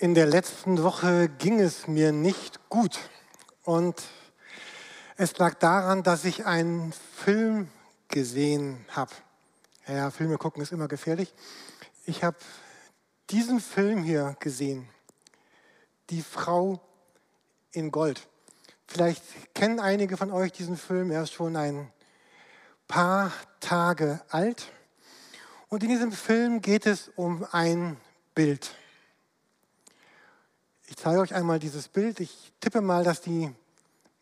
In 0.00 0.14
der 0.14 0.26
letzten 0.26 0.84
Woche 0.84 1.28
ging 1.28 1.58
es 1.58 1.88
mir 1.88 2.12
nicht 2.12 2.68
gut. 2.68 3.00
Und 3.64 4.00
es 5.16 5.36
lag 5.38 5.54
daran, 5.54 6.04
dass 6.04 6.24
ich 6.24 6.46
einen 6.46 6.94
Film 7.16 7.68
gesehen 8.06 8.86
habe. 8.90 9.10
Ja, 9.88 10.12
Filme 10.12 10.38
gucken 10.38 10.62
ist 10.62 10.70
immer 10.70 10.86
gefährlich. 10.86 11.34
Ich 12.06 12.22
habe 12.22 12.36
diesen 13.30 13.58
Film 13.58 14.04
hier 14.04 14.36
gesehen. 14.38 14.88
Die 16.10 16.22
Frau 16.22 16.80
in 17.72 17.90
Gold. 17.90 18.28
Vielleicht 18.86 19.24
kennen 19.52 19.80
einige 19.80 20.16
von 20.16 20.30
euch 20.30 20.52
diesen 20.52 20.76
Film. 20.76 21.10
Er 21.10 21.24
ist 21.24 21.32
schon 21.32 21.56
ein 21.56 21.90
paar 22.86 23.32
Tage 23.58 24.20
alt. 24.28 24.70
Und 25.68 25.82
in 25.82 25.88
diesem 25.88 26.12
Film 26.12 26.62
geht 26.62 26.86
es 26.86 27.10
um 27.16 27.44
ein 27.50 27.96
Bild. 28.36 28.77
Ich 30.90 30.96
zeige 30.96 31.20
euch 31.20 31.34
einmal 31.34 31.58
dieses 31.58 31.86
Bild. 31.86 32.18
Ich 32.18 32.50
tippe 32.60 32.80
mal, 32.80 33.04
dass 33.04 33.20
die 33.20 33.54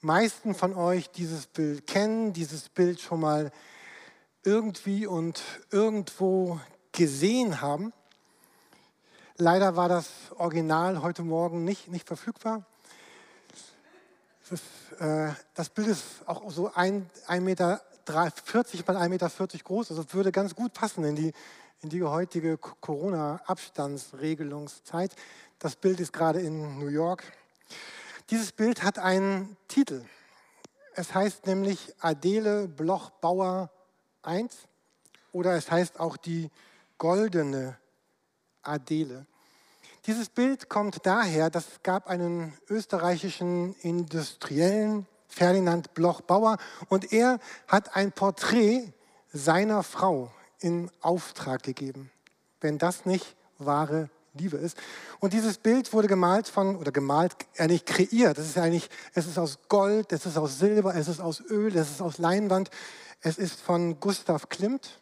meisten 0.01 0.53
von 0.53 0.75
euch 0.75 1.13
dieses 1.13 1.47
Bild 1.47 1.87
kennen, 1.87 2.33
dieses 2.33 2.71
Bild 2.71 3.01
schon 3.01 3.21
mal 3.21 3.53
irgendwie 4.43 5.07
und 5.07 5.41
irgendwo 5.71 6.59
gesehen 6.91 7.61
haben. 7.61 7.93
Leider 9.37 9.77
war 9.77 9.89
das 9.89 10.09
Original 10.39 11.03
heute 11.03 11.23
Morgen 11.23 11.63
nicht, 11.63 11.87
nicht 11.87 12.09
verfügbar. 12.09 12.67
Das, 14.51 14.61
äh, 14.99 15.33
das 15.55 15.69
Bild 15.69 15.87
ist 15.87 16.03
auch 16.27 16.51
so 16.51 16.73
1,40 16.73 17.41
Meter 17.43 17.81
40 18.07 18.85
mal 18.89 18.97
1,40 18.97 19.09
Meter 19.09 19.31
groß, 19.63 19.91
also 19.91 20.05
würde 20.15 20.33
ganz 20.33 20.57
gut 20.57 20.73
passen 20.73 21.05
in 21.05 21.15
die, 21.15 21.33
in 21.83 21.91
die 21.91 22.03
heutige 22.03 22.59
Corona-Abstandsregelungszeit. 22.59 25.15
Das 25.59 25.75
Bild 25.75 26.01
ist 26.01 26.13
gerade 26.13 26.41
in 26.41 26.79
New 26.79 26.89
York. 26.89 27.25
Dieses 28.29 28.53
Bild 28.53 28.83
hat 28.83 28.99
einen 28.99 29.57
Titel. 29.69 30.05
Es 30.95 31.15
heißt 31.15 31.47
nämlich 31.47 31.95
Adele 32.01 32.69
Bloch-Bauer 32.69 33.71
1 34.23 34.55
oder 35.33 35.57
es 35.57 35.71
heißt 35.71 35.99
auch 35.99 36.19
die 36.19 36.51
goldene 36.99 37.79
Adele. 38.63 39.25
Dieses 40.07 40.29
Bild 40.29 40.69
kommt 40.69 41.07
daher, 41.07 41.49
dass 41.49 41.69
es 41.69 41.83
gab 41.83 42.07
einen 42.07 42.53
österreichischen 42.69 43.75
Industriellen, 43.81 45.07
Ferdinand 45.27 45.95
Bloch-Bauer, 45.95 46.59
und 46.89 47.13
er 47.13 47.41
hat 47.67 47.97
ein 47.97 48.13
Porträt 48.13 48.93
seiner 49.33 49.83
Frau 49.83 50.31
in 50.61 50.91
Auftrag 51.01 51.63
gegeben. 51.63 52.11
Wenn 52.61 52.77
das 52.79 53.07
nicht 53.07 53.37
wahre 53.59 54.11
Liebe 54.37 54.57
ist. 54.57 54.77
Und 55.21 55.33
dieses 55.33 55.59
Bild 55.59 55.93
wurde 55.93 56.09
gemalt 56.09 56.49
von, 56.49 56.77
oder 56.77 56.93
gemalt, 56.93 57.35
eigentlich 57.59 57.85
kreiert. 57.85 58.39
Es 58.39 58.47
ist 58.47 58.59
eigentlich, 58.59 58.89
es 59.15 59.27
ist 59.27 59.39
aus 59.39 59.59
Gold, 59.69 60.13
es 60.13 60.27
ist 60.27 60.37
aus 60.37 60.59
Silber, 60.59 60.95
es 60.95 61.09
ist 61.09 61.21
aus 61.21 61.43
Öl, 61.51 61.77
es 61.77 61.91
ist 61.91 62.01
aus 62.01 62.19
Leinwand. 62.19 62.71
Es 63.21 63.39
ist 63.39 63.61
von 63.61 63.99
Gustav 64.01 64.49
Klimt 64.49 65.01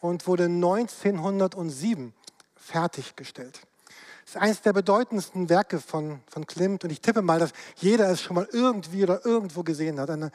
und 0.00 0.26
wurde 0.26 0.44
1907 0.44 2.12
fertiggestellt. 2.56 3.60
Es 4.24 4.36
ist 4.36 4.40
eines 4.40 4.62
der 4.62 4.72
bedeutendsten 4.72 5.48
Werke 5.48 5.80
von, 5.80 6.20
von 6.28 6.46
Klimt 6.46 6.84
und 6.84 6.90
ich 6.90 7.00
tippe 7.00 7.22
mal, 7.22 7.38
dass 7.38 7.52
jeder 7.76 8.08
es 8.10 8.22
schon 8.22 8.36
mal 8.36 8.48
irgendwie 8.52 9.02
oder 9.02 9.24
irgendwo 9.26 9.62
gesehen 9.62 10.00
hat. 10.00 10.10
Eine, 10.10 10.30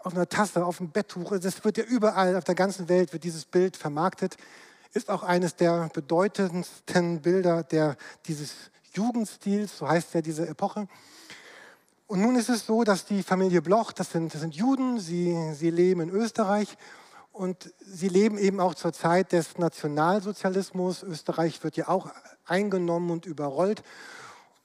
auf 0.00 0.14
einer 0.14 0.28
Tasse, 0.28 0.64
auf 0.64 0.80
einem 0.80 0.90
Betttuch. 0.90 1.32
Es 1.32 1.64
wird 1.64 1.76
ja 1.78 1.84
überall 1.84 2.36
auf 2.36 2.44
der 2.44 2.54
ganzen 2.54 2.88
Welt 2.88 3.12
wird 3.12 3.24
dieses 3.24 3.44
Bild 3.44 3.76
vermarktet 3.76 4.36
ist 4.92 5.10
auch 5.10 5.22
eines 5.22 5.56
der 5.56 5.88
bedeutendsten 5.92 7.20
Bilder 7.20 7.62
der, 7.62 7.96
dieses 8.26 8.52
Jugendstils, 8.92 9.78
so 9.78 9.88
heißt 9.88 10.14
ja 10.14 10.22
diese 10.22 10.48
Epoche. 10.48 10.88
Und 12.06 12.20
nun 12.20 12.34
ist 12.34 12.48
es 12.48 12.66
so, 12.66 12.82
dass 12.82 13.04
die 13.04 13.22
Familie 13.22 13.62
Bloch, 13.62 13.92
das 13.92 14.10
sind, 14.10 14.34
das 14.34 14.40
sind 14.40 14.56
Juden, 14.56 14.98
sie, 14.98 15.54
sie 15.54 15.70
leben 15.70 16.00
in 16.00 16.10
Österreich 16.10 16.76
und 17.30 17.72
sie 17.80 18.08
leben 18.08 18.36
eben 18.36 18.58
auch 18.58 18.74
zur 18.74 18.92
Zeit 18.92 19.30
des 19.30 19.58
Nationalsozialismus. 19.58 21.04
Österreich 21.04 21.62
wird 21.62 21.76
ja 21.76 21.86
auch 21.86 22.10
eingenommen 22.44 23.10
und 23.10 23.26
überrollt. 23.26 23.84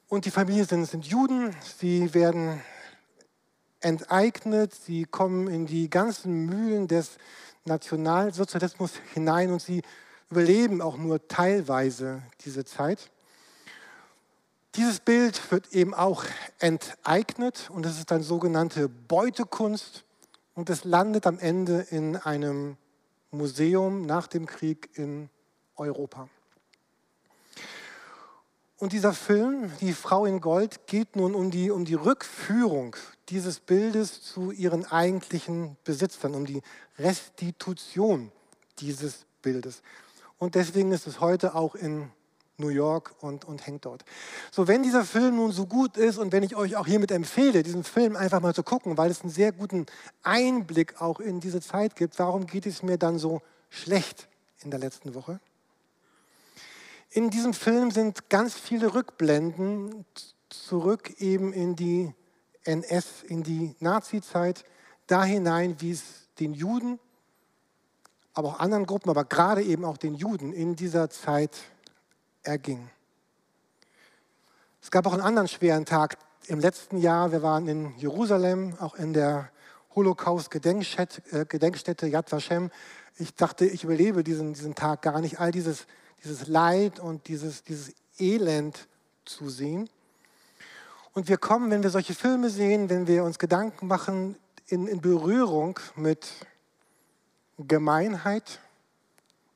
Und 0.07 0.25
die 0.25 0.31
Familie 0.31 0.65
sind, 0.65 0.85
sind 0.85 1.05
Juden, 1.05 1.55
sie 1.77 2.15
werden 2.15 2.61
enteignet, 3.79 4.73
sie 4.73 5.05
kommen 5.05 5.47
in 5.47 5.67
die 5.67 5.89
ganzen 5.91 6.47
Mühlen 6.47 6.87
des 6.87 7.17
Nationalsozialismus 7.65 8.93
hinein 9.13 9.51
und 9.51 9.61
sie 9.61 9.83
überleben 10.29 10.81
auch 10.81 10.97
nur 10.97 11.27
teilweise 11.27 12.23
diese 12.41 12.65
Zeit. 12.65 13.11
Dieses 14.75 14.99
Bild 14.99 15.51
wird 15.51 15.71
eben 15.71 15.93
auch 15.93 16.25
enteignet 16.59 17.69
und 17.71 17.85
es 17.85 17.97
ist 17.97 18.11
dann 18.11 18.23
sogenannte 18.23 18.89
Beutekunst 18.89 20.03
und 20.53 20.69
es 20.69 20.83
landet 20.83 21.27
am 21.27 21.39
Ende 21.39 21.85
in 21.91 22.17
einem 22.17 22.75
Museum 23.31 24.05
nach 24.05 24.27
dem 24.27 24.45
Krieg 24.45 24.89
in 24.93 25.29
Europa. 25.75 26.29
Und 28.77 28.91
dieser 28.91 29.13
Film, 29.13 29.71
Die 29.79 29.93
Frau 29.93 30.25
in 30.25 30.41
Gold, 30.41 30.87
geht 30.87 31.15
nun 31.15 31.33
um 31.33 31.49
die, 31.51 31.71
um 31.71 31.85
die 31.85 31.93
Rückführung 31.93 32.97
dieses 33.29 33.59
Bildes 33.59 34.21
zu 34.21 34.51
ihren 34.51 34.85
eigentlichen 34.85 35.77
Besitzern, 35.85 36.35
um 36.35 36.45
die 36.45 36.61
Restitution 36.99 38.31
dieses 38.79 39.25
Bildes. 39.41 39.81
Und 40.37 40.55
deswegen 40.55 40.91
ist 40.91 41.07
es 41.07 41.19
heute 41.19 41.55
auch 41.55 41.75
in 41.75 42.11
New 42.57 42.69
York 42.69 43.15
und, 43.21 43.45
und 43.45 43.65
hängt 43.65 43.85
dort. 43.85 44.05
So, 44.51 44.67
wenn 44.67 44.83
dieser 44.83 45.03
Film 45.03 45.35
nun 45.35 45.51
so 45.51 45.65
gut 45.65 45.97
ist 45.97 46.17
und 46.17 46.31
wenn 46.31 46.43
ich 46.43 46.55
euch 46.55 46.75
auch 46.75 46.87
hiermit 46.87 47.11
empfehle, 47.11 47.63
diesen 47.63 47.83
Film 47.83 48.15
einfach 48.15 48.41
mal 48.41 48.53
zu 48.53 48.63
gucken, 48.63 48.97
weil 48.97 49.11
es 49.11 49.21
einen 49.21 49.29
sehr 49.29 49.51
guten 49.51 49.85
Einblick 50.23 51.01
auch 51.01 51.19
in 51.19 51.39
diese 51.39 51.61
Zeit 51.61 51.95
gibt, 51.95 52.17
warum 52.19 52.47
geht 52.47 52.65
es 52.65 52.83
mir 52.83 52.97
dann 52.97 53.19
so 53.19 53.41
schlecht 53.69 54.27
in 54.63 54.71
der 54.71 54.79
letzten 54.79 55.15
Woche? 55.15 55.39
In 57.09 57.29
diesem 57.29 57.53
Film 57.53 57.91
sind 57.91 58.29
ganz 58.29 58.55
viele 58.55 58.93
Rückblenden 58.93 60.05
zurück 60.49 61.13
eben 61.19 61.53
in 61.53 61.75
die 61.75 62.13
NS, 62.63 63.23
in 63.27 63.43
die 63.43 63.75
Nazi-Zeit, 63.79 64.65
da 65.07 65.23
hinein, 65.23 65.75
wie 65.79 65.91
es 65.91 66.27
den 66.39 66.53
Juden 66.53 66.99
aber 68.35 68.49
auch 68.49 68.59
anderen 68.59 68.85
Gruppen, 68.85 69.09
aber 69.09 69.25
gerade 69.25 69.63
eben 69.63 69.85
auch 69.85 69.97
den 69.97 70.13
Juden 70.13 70.53
in 70.53 70.75
dieser 70.75 71.09
Zeit 71.09 71.57
erging. 72.43 72.91
Es 74.81 74.91
gab 74.91 75.07
auch 75.07 75.13
einen 75.13 75.23
anderen 75.23 75.47
schweren 75.47 75.85
Tag 75.85 76.17
im 76.47 76.59
letzten 76.59 76.97
Jahr. 76.97 77.31
Wir 77.31 77.41
waren 77.41 77.67
in 77.67 77.97
Jerusalem, 77.97 78.75
auch 78.79 78.95
in 78.95 79.13
der 79.13 79.49
Holocaust-Gedenkstätte 79.95 82.05
äh, 82.05 82.09
Yad 82.09 82.31
Vashem. 82.31 82.69
Ich 83.17 83.33
dachte, 83.33 83.65
ich 83.65 83.83
überlebe 83.83 84.23
diesen, 84.23 84.53
diesen 84.53 84.75
Tag 84.75 85.01
gar 85.01 85.21
nicht, 85.21 85.39
all 85.39 85.51
dieses, 85.51 85.87
dieses 86.23 86.47
Leid 86.47 86.99
und 86.99 87.27
dieses, 87.27 87.63
dieses 87.63 87.93
Elend 88.19 88.87
zu 89.23 89.49
sehen. 89.49 89.89
Und 91.13 91.29
wir 91.29 91.37
kommen, 91.37 91.71
wenn 91.71 91.81
wir 91.81 91.89
solche 91.89 92.13
Filme 92.13 92.49
sehen, 92.49 92.89
wenn 92.89 93.07
wir 93.07 93.23
uns 93.23 93.39
Gedanken 93.39 93.87
machen, 93.87 94.35
in, 94.67 94.87
in 94.87 94.99
Berührung 94.99 95.79
mit 95.95 96.27
Gemeinheit 97.57 98.59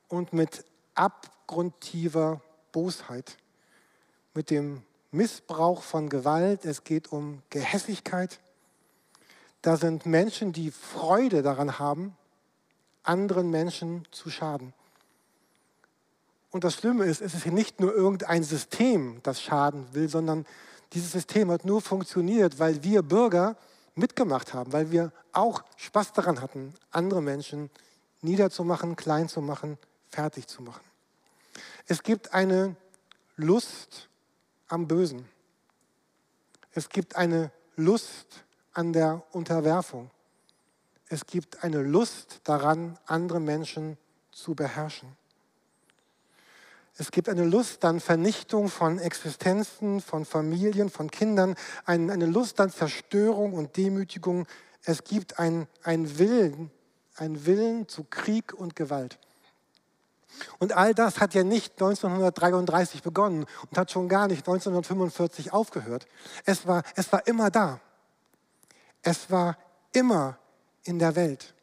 und 0.08 0.32
mit 0.32 0.64
abgrundtiefer 0.94 2.40
Bosheit, 2.72 3.36
mit 4.34 4.50
dem 4.50 4.82
Missbrauch 5.10 5.82
von 5.82 6.08
Gewalt. 6.08 6.64
Es 6.64 6.84
geht 6.84 7.12
um 7.12 7.42
Gehässigkeit. 7.50 8.40
Da 9.62 9.76
sind 9.76 10.06
Menschen, 10.06 10.52
die 10.52 10.70
Freude 10.70 11.42
daran 11.42 11.78
haben, 11.78 12.16
anderen 13.02 13.50
Menschen 13.50 14.06
zu 14.10 14.30
schaden. 14.30 14.72
Und 16.50 16.64
das 16.64 16.74
Schlimme 16.74 17.04
ist, 17.04 17.20
es 17.20 17.34
ist 17.34 17.46
nicht 17.46 17.80
nur 17.80 17.94
irgendein 17.94 18.42
System, 18.42 19.20
das 19.22 19.40
schaden 19.40 19.86
will, 19.92 20.08
sondern 20.08 20.46
dieses 20.92 21.12
System 21.12 21.50
hat 21.50 21.64
nur 21.64 21.80
funktioniert, 21.80 22.58
weil 22.58 22.82
wir 22.82 23.02
Bürger 23.02 23.56
mitgemacht 23.94 24.54
haben, 24.54 24.72
weil 24.72 24.90
wir 24.90 25.12
auch 25.32 25.62
Spaß 25.76 26.12
daran 26.14 26.40
hatten, 26.40 26.74
andere 26.90 27.22
Menschen 27.22 27.70
zu 27.70 27.89
niederzumachen, 28.22 28.96
klein 28.96 29.28
zu 29.28 29.40
machen, 29.40 29.78
fertig 30.08 30.46
zu 30.46 30.62
machen. 30.62 30.84
Es 31.86 32.02
gibt 32.02 32.34
eine 32.34 32.76
Lust 33.36 34.08
am 34.68 34.86
Bösen. 34.86 35.28
Es 36.72 36.88
gibt 36.88 37.16
eine 37.16 37.50
Lust 37.76 38.44
an 38.72 38.92
der 38.92 39.22
Unterwerfung. 39.32 40.10
Es 41.08 41.26
gibt 41.26 41.64
eine 41.64 41.82
Lust 41.82 42.40
daran, 42.44 42.98
andere 43.06 43.40
Menschen 43.40 43.98
zu 44.30 44.54
beherrschen. 44.54 45.16
Es 46.96 47.10
gibt 47.10 47.28
eine 47.28 47.44
Lust 47.44 47.84
an 47.84 47.98
Vernichtung 47.98 48.68
von 48.68 48.98
Existenzen, 48.98 50.00
von 50.00 50.24
Familien, 50.24 50.90
von 50.90 51.10
Kindern, 51.10 51.56
eine 51.86 52.26
Lust 52.26 52.60
an 52.60 52.70
Zerstörung 52.70 53.54
und 53.54 53.76
Demütigung. 53.76 54.46
Es 54.84 55.02
gibt 55.02 55.38
einen 55.38 55.66
Willen 55.84 56.70
ein 57.16 57.46
Willen 57.46 57.88
zu 57.88 58.04
Krieg 58.04 58.52
und 58.54 58.76
Gewalt. 58.76 59.18
Und 60.58 60.72
all 60.72 60.94
das 60.94 61.20
hat 61.20 61.34
ja 61.34 61.42
nicht 61.42 61.72
1933 61.74 63.02
begonnen 63.02 63.46
und 63.68 63.78
hat 63.78 63.90
schon 63.90 64.08
gar 64.08 64.28
nicht 64.28 64.40
1945 64.40 65.52
aufgehört. 65.52 66.06
Es 66.44 66.66
war, 66.66 66.82
es 66.94 67.10
war 67.12 67.26
immer 67.26 67.50
da. 67.50 67.80
Es 69.02 69.30
war 69.30 69.56
immer 69.92 70.38
in 70.84 70.98
der 70.98 71.16
Welt. 71.16 71.54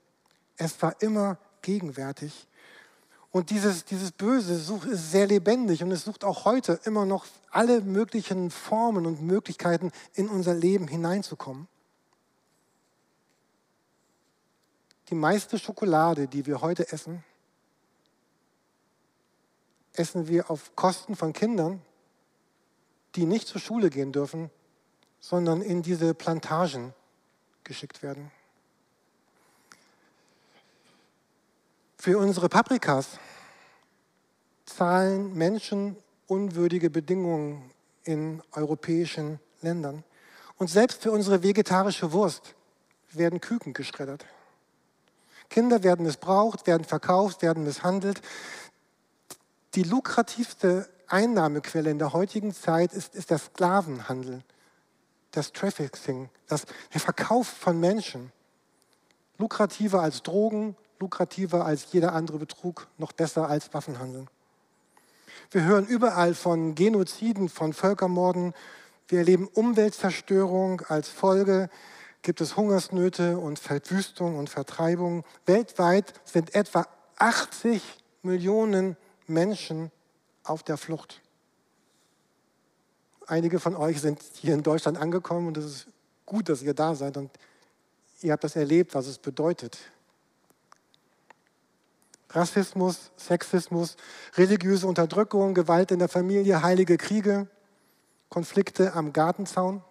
Es 0.58 0.82
war 0.82 0.96
immer 1.02 1.38
gegenwärtig. 1.62 2.48
Und 3.32 3.50
dieses, 3.50 3.86
dieses 3.86 4.12
Böse 4.12 4.54
ist 4.54 5.12
sehr 5.12 5.28
lebendig 5.28 5.84
und 5.84 5.92
es 5.92 6.06
sucht 6.06 6.24
auch 6.24 6.46
heute 6.46 6.80
immer 6.86 7.06
noch 7.06 7.26
alle 7.52 7.82
möglichen 7.82 8.50
Formen 8.52 9.06
und 9.06 9.22
Möglichkeiten 9.22 9.92
in 10.14 10.28
unser 10.30 10.54
Leben 10.54 10.88
hineinzukommen. 10.88 11.68
Die 15.10 15.16
meiste 15.16 15.58
Schokolade, 15.58 16.28
die 16.28 16.46
wir 16.46 16.62
heute 16.62 16.92
essen, 16.92 17.24
essen 19.94 20.28
wir 20.28 20.52
auf 20.52 20.76
Kosten 20.76 21.16
von 21.16 21.34
Kindern, 21.34 21.82
die 23.16 23.26
nicht 23.26 23.48
zur 23.48 23.62
Schule 23.62 23.90
gehen 23.90 24.12
dürfen, 24.12 24.52
sondern 25.20 25.62
in 25.62 25.82
diese 25.82 26.14
Plantagen 26.14 26.94
geschickt 27.64 28.04
werden. 28.04 28.32
Für 31.98 32.18
unsere 32.20 32.48
Paprikas 32.48 33.18
zahlen 34.66 35.34
Menschen 35.34 35.98
unwürdige 36.28 36.90
Bedingungen 36.90 37.72
in 38.04 38.42
europäischen 38.52 39.40
Ländern. 39.62 40.04
Und 40.58 40.70
selbst 40.70 41.02
für 41.02 41.12
unsere 41.12 41.44
vegetarische 41.44 42.12
Wurst 42.12 42.56
werden 43.12 43.42
Küken 43.42 43.74
geschreddert. 43.74 44.26
Kinder 45.50 45.84
werden 45.84 46.06
missbraucht, 46.06 46.68
werden 46.68 46.84
verkauft, 46.84 47.42
werden 47.42 47.64
misshandelt. 47.64 48.22
Die 49.76 49.84
lukrativste 49.84 50.90
Einnahmequelle 51.08 51.90
in 51.90 52.00
der 52.00 52.14
heutigen 52.14 52.54
Zeit 52.54 52.94
ist, 52.94 53.16
ist 53.16 53.30
der 53.30 53.38
Sklavenhandel, 53.38 54.42
das 55.32 55.54
Trafficking, 55.54 56.30
das, 56.48 56.66
der 56.94 57.00
Verkauf 57.00 57.48
von 57.48 57.80
Menschen. 57.80 58.32
Lukrativer 59.38 60.02
als 60.02 60.24
Drogen, 60.24 60.76
lukrativer 61.00 61.66
als 61.66 61.92
jeder 61.92 62.14
andere 62.14 62.40
Betrug, 62.40 62.88
noch 62.98 63.12
besser 63.12 63.48
als 63.50 63.74
Waffenhandel. 63.74 64.26
Wir 65.52 65.64
hören 65.64 65.86
überall 65.86 66.34
von 66.34 66.76
Genoziden, 66.76 67.48
von 67.48 67.72
Völkermorden. 67.72 68.54
Wir 69.08 69.20
erleben 69.20 69.48
Umweltzerstörung 69.48 70.82
als 70.82 71.08
Folge. 71.08 71.70
Gibt 72.28 72.42
es 72.42 72.58
Hungersnöte 72.58 73.38
und 73.38 73.58
Verwüstung 73.58 74.38
und 74.38 74.50
Vertreibung. 74.50 75.24
Weltweit 75.46 76.14
sind 76.26 76.54
etwa 76.56 76.86
80 77.16 77.82
Millionen 78.22 78.98
Menschen 79.28 79.94
auf 80.44 80.62
der 80.62 80.76
Flucht. 80.76 81.22
Einige 83.28 83.62
von 83.62 83.78
euch 83.78 84.02
sind 84.02 84.22
hier 84.34 84.56
in 84.56 84.62
Deutschland 84.62 84.98
angekommen 84.98 85.48
und 85.48 85.56
es 85.56 85.64
ist 85.64 85.88
gut, 86.26 86.50
dass 86.50 86.62
ihr 86.62 86.74
da 86.74 86.96
seid 86.96 87.16
und 87.16 87.32
ihr 88.22 88.34
habt 88.34 88.44
das 88.44 88.58
erlebt, 88.58 88.94
was 88.94 89.08
es 89.08 89.20
bedeutet. 89.20 89.78
Rassismus, 92.32 93.10
Sexismus, 93.16 93.96
religiöse 94.36 94.86
Unterdrückung, 94.86 95.54
Gewalt 95.54 95.92
in 95.92 96.00
der 96.00 96.10
Familie, 96.10 96.62
heilige 96.62 96.98
Kriege, 96.98 97.48
Konflikte 98.28 98.96
am 98.96 99.14
Gartenzaun. 99.14 99.82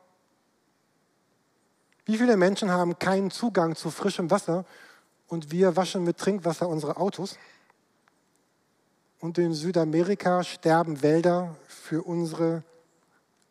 Wie 2.06 2.16
viele 2.16 2.36
Menschen 2.36 2.70
haben 2.70 2.98
keinen 3.00 3.32
Zugang 3.32 3.74
zu 3.74 3.90
frischem 3.90 4.30
Wasser 4.30 4.64
und 5.26 5.50
wir 5.50 5.74
waschen 5.74 6.04
mit 6.04 6.18
Trinkwasser 6.18 6.68
unsere 6.68 6.96
Autos? 6.96 7.36
Und 9.18 9.38
in 9.38 9.52
Südamerika 9.52 10.44
sterben 10.44 11.02
Wälder 11.02 11.56
für 11.66 12.02
unsere 12.02 12.62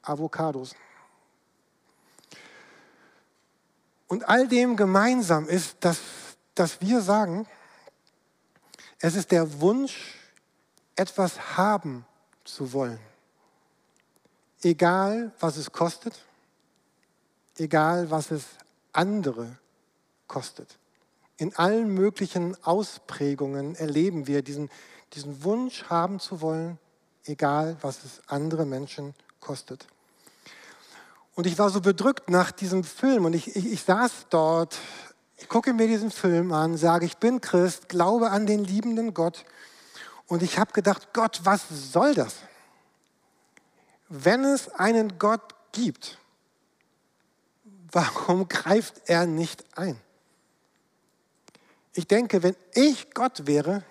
Avocados. 0.01 0.73
Und 4.07 4.29
all 4.29 4.47
dem 4.47 4.77
gemeinsam 4.77 5.49
ist, 5.49 5.75
dass, 5.81 5.99
dass 6.53 6.79
wir 6.79 7.01
sagen, 7.01 7.45
es 8.99 9.15
ist 9.15 9.31
der 9.31 9.59
Wunsch, 9.59 10.17
etwas 10.95 11.57
haben 11.57 12.05
zu 12.45 12.71
wollen. 12.71 12.99
Egal, 14.61 15.33
was 15.41 15.57
es 15.57 15.69
kostet, 15.69 16.23
egal, 17.57 18.11
was 18.11 18.31
es 18.31 18.45
andere 18.91 19.57
kostet. 20.27 20.77
In 21.37 21.55
allen 21.55 21.89
möglichen 21.89 22.55
Ausprägungen 22.63 23.75
erleben 23.75 24.27
wir 24.27 24.41
diesen, 24.41 24.69
diesen 25.13 25.43
Wunsch 25.43 25.85
haben 25.85 26.19
zu 26.19 26.41
wollen, 26.41 26.79
egal 27.25 27.77
was 27.81 28.03
es 28.03 28.21
andere 28.27 28.65
Menschen 28.65 29.13
kostet. 29.39 29.87
Und 31.35 31.45
ich 31.45 31.59
war 31.59 31.69
so 31.69 31.81
bedrückt 31.81 32.29
nach 32.29 32.51
diesem 32.51 32.83
Film 32.85 33.25
und 33.25 33.33
ich, 33.33 33.55
ich, 33.55 33.71
ich 33.73 33.83
saß 33.83 34.27
dort, 34.29 34.77
ich 35.35 35.49
gucke 35.49 35.73
mir 35.73 35.87
diesen 35.87 36.09
Film 36.09 36.53
an, 36.53 36.77
sage, 36.77 37.05
ich 37.05 37.17
bin 37.17 37.41
Christ, 37.41 37.89
glaube 37.89 38.31
an 38.31 38.47
den 38.47 38.63
liebenden 38.63 39.13
Gott 39.13 39.43
und 40.27 40.41
ich 40.41 40.57
habe 40.57 40.71
gedacht, 40.71 41.09
Gott, 41.13 41.41
was 41.43 41.65
soll 41.69 42.13
das? 42.13 42.37
Wenn 44.07 44.45
es 44.45 44.69
einen 44.69 45.19
Gott 45.19 45.55
gibt, 45.73 46.17
warum 47.95 48.49
greift 48.49 49.03
er 49.05 49.25
nicht 49.25 49.63
ein? 49.77 49.97
Ich 51.93 52.07
denke, 52.07 52.43
wenn 52.43 52.55
ich 52.73 53.13
Gott 53.13 53.47
wäre, 53.47 53.83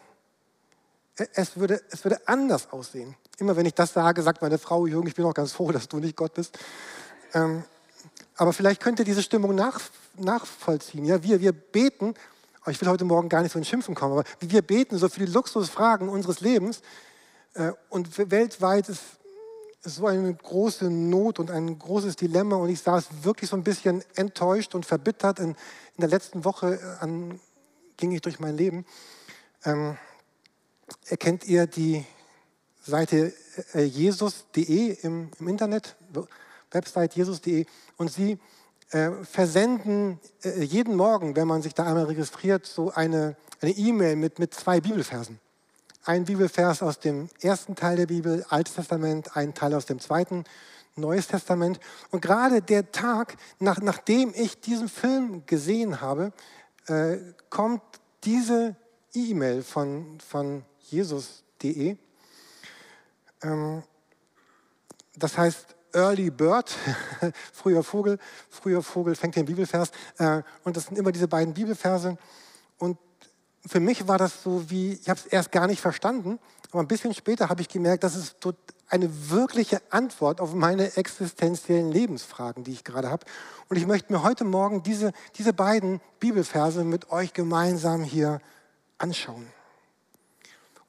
es 1.33 1.57
würde, 1.57 1.81
es 1.91 2.05
würde 2.05 2.21
anders 2.29 2.71
aussehen. 2.71 3.17
Immer 3.39 3.57
wenn 3.57 3.65
ich 3.65 3.73
das 3.73 3.95
sage, 3.95 4.23
sagt 4.23 4.43
meine 4.43 4.59
Frau, 4.59 4.87
Jürgen, 4.87 5.09
ich 5.09 5.15
bin 5.15 5.25
auch 5.25 5.33
ganz 5.33 5.53
froh, 5.53 5.73
dass 5.73 5.89
du 5.89 6.01
nicht 6.01 6.17
Gott 6.17 6.35
bist. 6.35 6.59
Ähm, 7.33 7.65
aber 8.37 8.53
vielleicht 8.53 8.83
könnt 8.83 8.99
ihr 8.99 9.07
diese 9.07 9.23
Stimmung 9.23 9.55
nach, 9.55 9.81
nachvollziehen. 10.17 11.07
Ja, 11.07 11.23
wir, 11.23 11.41
wir 11.41 11.53
beten, 11.53 12.15
ich 12.67 12.81
will 12.83 12.89
heute 12.89 13.07
Morgen 13.07 13.31
gar 13.31 13.41
nicht 13.41 13.53
so 13.53 13.59
in 13.59 13.65
Schimpfen 13.65 13.95
kommen, 13.95 14.13
aber 14.19 14.25
wir 14.41 14.61
beten 14.61 14.99
so 14.99 15.09
für 15.09 15.21
die 15.21 15.33
Luxusfragen 15.33 16.11
unseres 16.11 16.41
Lebens. 16.41 16.83
Äh, 17.55 17.73
und 17.89 18.19
weltweit 18.31 18.91
ist, 18.91 19.01
so 19.85 20.07
eine 20.07 20.35
große 20.35 20.91
Not 20.91 21.39
und 21.39 21.51
ein 21.51 21.79
großes 21.79 22.17
Dilemma. 22.17 22.57
Und 22.57 22.71
ich 22.71 22.81
saß 22.81 23.23
wirklich 23.23 23.51
so 23.51 23.57
ein 23.57 23.63
bisschen 23.63 24.03
enttäuscht 24.15 24.75
und 24.75 24.87
verbittert. 24.87 25.39
In, 25.39 25.51
in 25.51 26.01
der 26.01 26.09
letzten 26.09 26.45
Woche 26.45 26.81
äh, 26.81 27.03
an, 27.03 27.39
ging 27.97 28.13
ich 28.13 28.23
durch 28.23 28.41
mein 28.41 28.57
Leben. 28.57 28.87
Ähm, 29.65 29.97
erkennt 31.07 31.47
ihr 31.47 31.67
die 31.67 32.05
Seite 32.83 33.33
äh, 33.75 33.83
jesus.de 33.83 34.97
im, 35.03 35.31
im, 35.39 35.49
Internet, 35.49 35.97
Website 36.71 37.15
jesus.de, 37.15 37.67
und 37.97 38.11
sie 38.11 38.39
äh, 38.91 39.11
versenden 39.23 40.19
äh, 40.43 40.63
jeden 40.63 40.95
Morgen, 40.95 41.37
wenn 41.37 41.49
man 41.49 41.63
sich 41.63 41.75
da 41.75 41.85
einmal 41.85 42.05
registriert, 42.05 42.67
so 42.67 42.91
eine 42.91 43.37
E-Mail 43.63 44.13
e 44.13 44.17
mit, 44.17 44.39
mit 44.39 44.55
zwei 44.55 44.81
Bibelversen. 44.81 45.41
Ein 46.07 46.27
Bibelvers 46.27 46.83
aus 46.83 46.99
dem 46.99 47.31
ersten 47.41 47.77
Teil 47.77 47.97
der 47.97 48.07
Bibel, 48.07 48.45
Altes 48.51 48.75
Testament, 48.75 49.35
ein 49.39 49.55
Teil 49.55 49.73
aus 49.73 49.87
dem 49.87 50.01
zweiten, 50.01 50.45
Neues 50.97 51.29
Testament. 51.29 51.81
Und 52.11 52.21
gerade 52.21 52.61
der 52.61 52.93
Tag, 52.93 53.37
nach, 53.59 53.81
nachdem 53.81 54.35
ich 54.35 54.61
diesen 54.61 54.91
Film 54.91 55.47
gesehen 55.47 56.03
habe, 56.03 56.35
äh, 56.89 57.17
kommt 57.49 57.81
diese 58.23 58.77
E-Mail 59.15 59.63
von, 59.63 60.19
von 60.21 60.67
jesus.de. 60.91 61.97
Ähm, 63.43 63.83
das 65.17 65.39
heißt 65.39 65.75
Early 65.95 66.31
Bird, 66.31 66.71
früher 67.55 67.83
Vogel, 67.83 68.19
früher 68.51 68.83
Vogel 68.83 69.15
fängt 69.15 69.37
den 69.37 69.47
Bibelvers. 69.47 69.91
Äh, 70.19 70.43
und 70.65 70.77
das 70.77 70.85
sind 70.85 70.99
immer 70.99 71.13
diese 71.13 71.29
beiden 71.29 71.55
Bibelverse. 71.55 72.19
Und 72.77 72.99
für 73.67 73.81
mich 73.81 74.07
war 74.07 74.19
das 74.19 74.43
so 74.43 74.71
wie, 74.71 74.93
ich 74.93 75.09
habe 75.09 75.19
es 75.19 75.27
erst 75.27 75.53
gar 75.53 75.67
nicht 75.67 75.81
verstanden, 75.81 76.39
aber 76.71 76.81
ein 76.81 76.89
bisschen 76.89 77.15
später 77.15 77.49
habe 77.49 77.63
ich 77.63 77.69
gemerkt, 77.69 78.05
das 78.05 78.17
ist 78.17 78.37
eine 78.89 79.31
wirkliche 79.31 79.81
Antwort 79.91 80.41
auf 80.41 80.55
meine 80.55 80.97
existenziellen 80.97 81.91
Lebensfragen, 81.91 82.65
die 82.65 82.73
ich 82.73 82.85
gerade 82.85 83.11
habe. 83.11 83.25
Und 83.69 83.77
ich 83.77 83.87
möchte 83.87 84.13
mir 84.13 84.23
heute 84.23 84.45
Morgen 84.45 84.83
diese, 84.83 85.13
diese 85.37 85.53
beiden 85.53 86.01
Bibelverse 86.21 86.85
mit 86.85 87.11
euch 87.11 87.33
gemeinsam 87.33 88.05
hier 88.05 88.41
anschauen. 88.99 89.47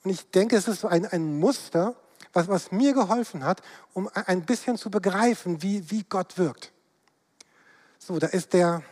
Und 0.04 0.12
ich 0.12 0.30
denke, 0.32 0.56
es 0.56 0.68
ist 0.68 0.82
so 0.82 0.88
ein, 0.88 1.06
ein 1.06 1.40
Muster, 1.40 1.96
was, 2.34 2.48
was 2.48 2.72
mir 2.72 2.94
geholfen 2.94 3.44
hat, 3.44 3.62
um 3.94 4.10
ein 4.14 4.46
bisschen 4.46 4.78
zu 4.78 4.92
begreifen, 4.92 5.62
wie, 5.62 5.90
wie 5.90 6.04
Gott 6.04 6.38
wirkt. 6.38 6.72
So, 7.98 8.20
da 8.20 8.28
ist 8.28 8.54
der 8.54 8.84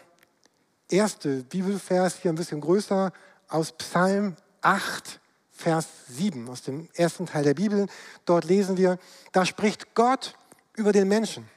erste 0.89 1.43
Bibelvers 1.43 2.17
hier 2.17 2.31
ein 2.31 2.35
bisschen 2.35 2.61
größer 2.61 3.11
aus 3.53 3.71
Psalm 3.73 4.35
8, 4.61 5.19
Vers 5.51 5.85
7, 6.09 6.49
aus 6.49 6.63
dem 6.63 6.89
ersten 6.95 7.27
Teil 7.27 7.43
der 7.43 7.53
Bibel. 7.53 7.85
Dort 8.25 8.45
lesen 8.45 8.77
wir, 8.77 8.97
da 9.31 9.45
spricht 9.45 9.93
Gott 9.93 10.35
über 10.75 10.91
den 10.91 11.07
Menschen, 11.07 11.47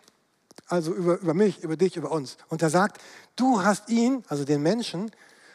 also 0.69 0.93
über, 0.93 1.19
über 1.19 1.33
mich, 1.33 1.63
über 1.63 1.77
dich, 1.79 1.97
über 1.97 2.13
uns. 2.13 2.37
Und 2.49 2.61
er 2.61 2.69
sagt, 2.69 3.01
du 3.35 3.63
hast 3.63 3.89
ihn, 3.89 4.23
also 4.29 4.45
den 4.45 4.63
Menschen, 4.63 5.11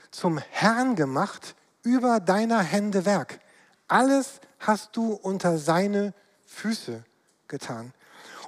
zum 0.10 0.40
Herrn 0.40 0.96
gemacht 0.96 1.56
über 1.84 2.20
deiner 2.20 2.60
Hände 2.60 3.06
Werk. 3.06 3.40
Alles 3.88 4.42
hast 4.58 4.96
du 4.96 5.14
unter 5.14 5.60
seine 5.60 6.12
Füße 6.48 7.04
getan. 7.48 7.94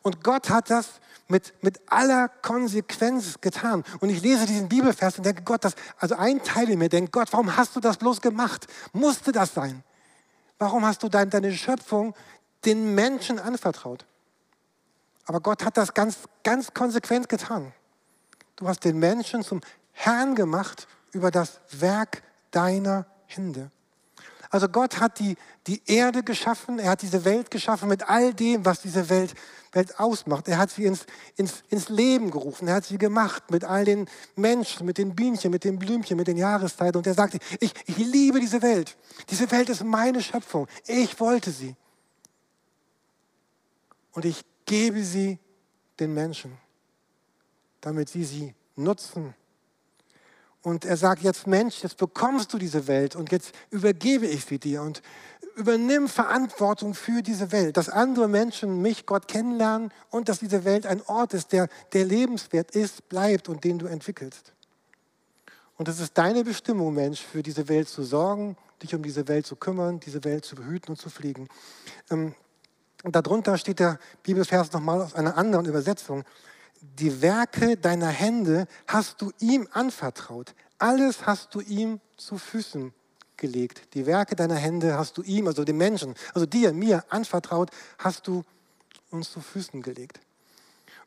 Und 0.01 0.23
Gott 0.23 0.49
hat 0.49 0.71
das 0.71 0.99
mit, 1.27 1.53
mit 1.63 1.79
aller 1.87 2.29
Konsequenz 2.29 3.39
getan. 3.41 3.83
Und 3.99 4.09
ich 4.09 4.21
lese 4.21 4.45
diesen 4.45 4.69
Bibelvers 4.69 5.17
und 5.17 5.25
denke, 5.25 5.43
Gott, 5.43 5.63
das, 5.63 5.75
also 5.97 6.15
ein 6.15 6.43
Teil 6.43 6.69
in 6.69 6.79
mir 6.79 6.89
denkt, 6.89 7.11
Gott, 7.11 7.31
warum 7.31 7.55
hast 7.55 7.75
du 7.75 7.79
das 7.79 7.97
bloß 7.97 8.21
gemacht? 8.21 8.67
Musste 8.91 9.31
das 9.31 9.53
sein? 9.53 9.83
Warum 10.59 10.85
hast 10.85 11.03
du 11.03 11.09
dein, 11.09 11.29
deine 11.29 11.51
Schöpfung 11.51 12.15
den 12.65 12.95
Menschen 12.95 13.39
anvertraut? 13.39 14.05
Aber 15.25 15.39
Gott 15.39 15.63
hat 15.65 15.77
das 15.77 15.93
ganz, 15.93 16.17
ganz 16.43 16.73
konsequent 16.73 17.29
getan. 17.29 17.73
Du 18.55 18.67
hast 18.67 18.83
den 18.83 18.99
Menschen 18.99 19.43
zum 19.43 19.61
Herrn 19.91 20.35
gemacht 20.35 20.87
über 21.11 21.31
das 21.31 21.61
Werk 21.71 22.23
deiner 22.51 23.05
Hände. 23.25 23.71
Also 24.53 24.69
Gott 24.69 24.99
hat 24.99 25.17
die, 25.17 25.35
die 25.65 25.81
Erde 25.87 26.21
geschaffen, 26.21 26.77
er 26.77 26.91
hat 26.91 27.01
diese 27.01 27.25
Welt 27.25 27.49
geschaffen 27.49 27.89
mit 27.89 28.07
all 28.07 28.35
dem, 28.35 28.63
was 28.63 28.83
diese 28.83 29.09
Welt, 29.09 29.33
Welt 29.71 29.99
ausmacht. 29.99 30.47
Er 30.47 30.59
hat 30.59 30.69
sie 30.69 30.85
ins, 30.85 31.07
ins, 31.37 31.63
ins 31.69 31.89
Leben 31.89 32.29
gerufen, 32.29 32.67
er 32.67 32.75
hat 32.75 32.85
sie 32.85 32.99
gemacht 32.99 33.49
mit 33.49 33.63
all 33.63 33.83
den 33.83 34.07
Menschen, 34.35 34.85
mit 34.85 34.99
den 34.99 35.15
Bienchen, 35.15 35.49
mit 35.49 35.63
den 35.63 35.79
Blümchen, 35.79 36.17
mit 36.17 36.27
den 36.27 36.37
Jahreszeiten. 36.37 36.97
Und 36.97 37.07
er 37.07 37.15
sagte, 37.15 37.39
ich, 37.59 37.73
ich 37.87 37.97
liebe 37.97 38.39
diese 38.39 38.61
Welt. 38.61 38.95
Diese 39.31 39.49
Welt 39.49 39.69
ist 39.69 39.83
meine 39.83 40.21
Schöpfung. 40.21 40.67
Ich 40.85 41.19
wollte 41.19 41.49
sie. 41.49 41.75
Und 44.11 44.23
ich 44.23 44.45
gebe 44.67 45.03
sie 45.03 45.39
den 45.99 46.13
Menschen, 46.13 46.55
damit 47.81 48.07
sie 48.07 48.23
sie 48.23 48.53
nutzen 48.75 49.33
und 50.63 50.85
er 50.85 50.95
sagt 50.97 51.21
jetzt, 51.21 51.45
Mensch, 51.45 51.83
jetzt 51.83 51.97
bekommst 51.97 52.53
du 52.53 52.57
diese 52.57 52.87
Welt 52.87 53.15
und 53.15 53.31
jetzt 53.31 53.53
übergebe 53.69 54.25
ich 54.25 54.45
sie 54.45 54.57
dir 54.57 54.81
und 54.81 55.01
übernimm 55.55 56.07
Verantwortung 56.07 56.93
für 56.93 57.21
diese 57.21 57.51
Welt, 57.51 57.77
dass 57.77 57.89
andere 57.89 58.27
Menschen 58.27 58.81
mich, 58.81 59.05
Gott 59.05 59.27
kennenlernen 59.27 59.91
und 60.09 60.29
dass 60.29 60.39
diese 60.39 60.63
Welt 60.63 60.85
ein 60.85 61.01
Ort 61.05 61.33
ist, 61.33 61.51
der, 61.51 61.67
der 61.91 62.05
lebenswert 62.05 62.71
ist, 62.71 63.07
bleibt 63.09 63.49
und 63.49 63.63
den 63.63 63.77
du 63.77 63.85
entwickelst. 63.85 64.53
Und 65.77 65.89
es 65.89 65.99
ist 65.99 66.17
deine 66.17 66.43
Bestimmung, 66.45 66.93
Mensch, 66.93 67.21
für 67.21 67.43
diese 67.43 67.67
Welt 67.67 67.89
zu 67.89 68.03
sorgen, 68.03 68.55
dich 68.81 68.95
um 68.95 69.03
diese 69.03 69.27
Welt 69.27 69.45
zu 69.45 69.57
kümmern, 69.57 69.99
diese 69.99 70.23
Welt 70.23 70.45
zu 70.45 70.55
behüten 70.55 70.91
und 70.91 70.97
zu 70.97 71.09
pflegen. 71.09 71.49
Ähm, 72.09 72.35
und 73.03 73.15
darunter 73.15 73.57
steht 73.57 73.79
der 73.79 73.99
Bibelvers 74.23 74.71
nochmal 74.71 75.01
aus 75.01 75.13
einer 75.13 75.37
anderen 75.37 75.65
Übersetzung 75.65 76.23
die 76.99 77.21
Werke 77.21 77.77
deiner 77.77 78.09
Hände 78.09 78.67
hast 78.87 79.21
du 79.21 79.31
ihm 79.39 79.67
anvertraut. 79.71 80.53
Alles 80.77 81.25
hast 81.25 81.55
du 81.55 81.61
ihm 81.61 82.01
zu 82.17 82.37
Füßen 82.37 82.93
gelegt. 83.37 83.93
Die 83.93 84.05
Werke 84.05 84.35
deiner 84.35 84.55
Hände 84.55 84.97
hast 84.97 85.17
du 85.17 85.21
ihm, 85.21 85.47
also 85.47 85.63
dem 85.63 85.77
Menschen, 85.77 86.13
also 86.33 86.45
dir, 86.45 86.73
mir 86.73 87.03
anvertraut, 87.09 87.71
hast 87.97 88.27
du 88.27 88.43
uns 89.11 89.31
zu 89.31 89.39
Füßen 89.39 89.81
gelegt. 89.81 90.19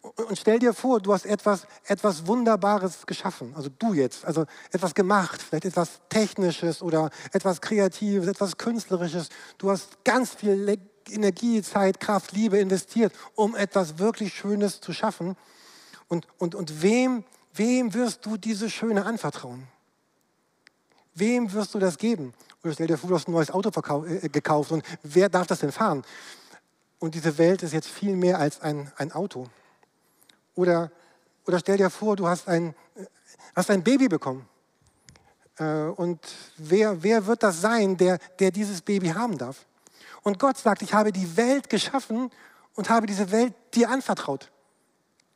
Und 0.00 0.38
stell 0.38 0.58
dir 0.58 0.72
vor, 0.72 1.00
du 1.00 1.12
hast 1.12 1.26
etwas, 1.26 1.66
etwas 1.84 2.26
Wunderbares 2.26 3.06
geschaffen, 3.06 3.52
also 3.56 3.68
du 3.78 3.92
jetzt, 3.92 4.24
also 4.24 4.46
etwas 4.70 4.94
gemacht, 4.94 5.42
vielleicht 5.42 5.64
etwas 5.64 6.00
Technisches 6.08 6.80
oder 6.80 7.10
etwas 7.32 7.60
Kreatives, 7.60 8.28
etwas 8.28 8.56
Künstlerisches. 8.56 9.28
Du 9.58 9.70
hast 9.70 10.04
ganz 10.04 10.34
viel 10.34 10.78
Energie, 11.10 11.60
Zeit, 11.62 12.00
Kraft, 12.00 12.32
Liebe 12.32 12.58
investiert, 12.58 13.12
um 13.34 13.56
etwas 13.56 13.98
wirklich 13.98 14.34
Schönes 14.34 14.80
zu 14.80 14.92
schaffen. 14.92 15.36
Und, 16.08 16.26
und, 16.38 16.54
und 16.54 16.82
wem, 16.82 17.24
wem 17.54 17.92
wirst 17.94 18.24
du 18.26 18.36
diese 18.36 18.70
Schöne 18.70 19.04
anvertrauen? 19.04 19.66
Wem 21.14 21.52
wirst 21.52 21.74
du 21.74 21.78
das 21.78 21.98
geben? 21.98 22.34
Oder 22.62 22.74
stell 22.74 22.86
dir 22.86 22.98
vor, 22.98 23.08
du 23.08 23.16
hast 23.16 23.28
ein 23.28 23.32
neues 23.32 23.50
Auto 23.50 23.70
äh, 24.06 24.28
gekauft 24.28 24.70
und 24.70 24.84
wer 25.02 25.28
darf 25.28 25.46
das 25.46 25.60
denn 25.60 25.72
fahren? 25.72 26.04
Und 26.98 27.14
diese 27.14 27.36
Welt 27.38 27.62
ist 27.62 27.72
jetzt 27.72 27.88
viel 27.88 28.16
mehr 28.16 28.38
als 28.38 28.60
ein, 28.60 28.92
ein 28.96 29.12
Auto. 29.12 29.46
Oder, 30.54 30.90
oder 31.46 31.58
stell 31.58 31.76
dir 31.76 31.90
vor, 31.90 32.16
du 32.16 32.26
hast 32.26 32.48
ein, 32.48 32.74
hast 33.54 33.70
ein 33.70 33.82
Baby 33.82 34.08
bekommen. 34.08 34.48
Äh, 35.58 35.64
und 35.64 36.20
wer, 36.56 37.02
wer 37.02 37.26
wird 37.26 37.42
das 37.42 37.60
sein, 37.60 37.96
der, 37.96 38.18
der 38.38 38.50
dieses 38.50 38.82
Baby 38.82 39.08
haben 39.08 39.38
darf? 39.38 39.66
Und 40.22 40.38
Gott 40.38 40.58
sagt, 40.58 40.82
ich 40.82 40.92
habe 40.92 41.12
die 41.12 41.36
Welt 41.36 41.68
geschaffen 41.68 42.30
und 42.74 42.90
habe 42.90 43.06
diese 43.06 43.30
Welt 43.30 43.54
dir 43.74 43.90
anvertraut 43.90 44.50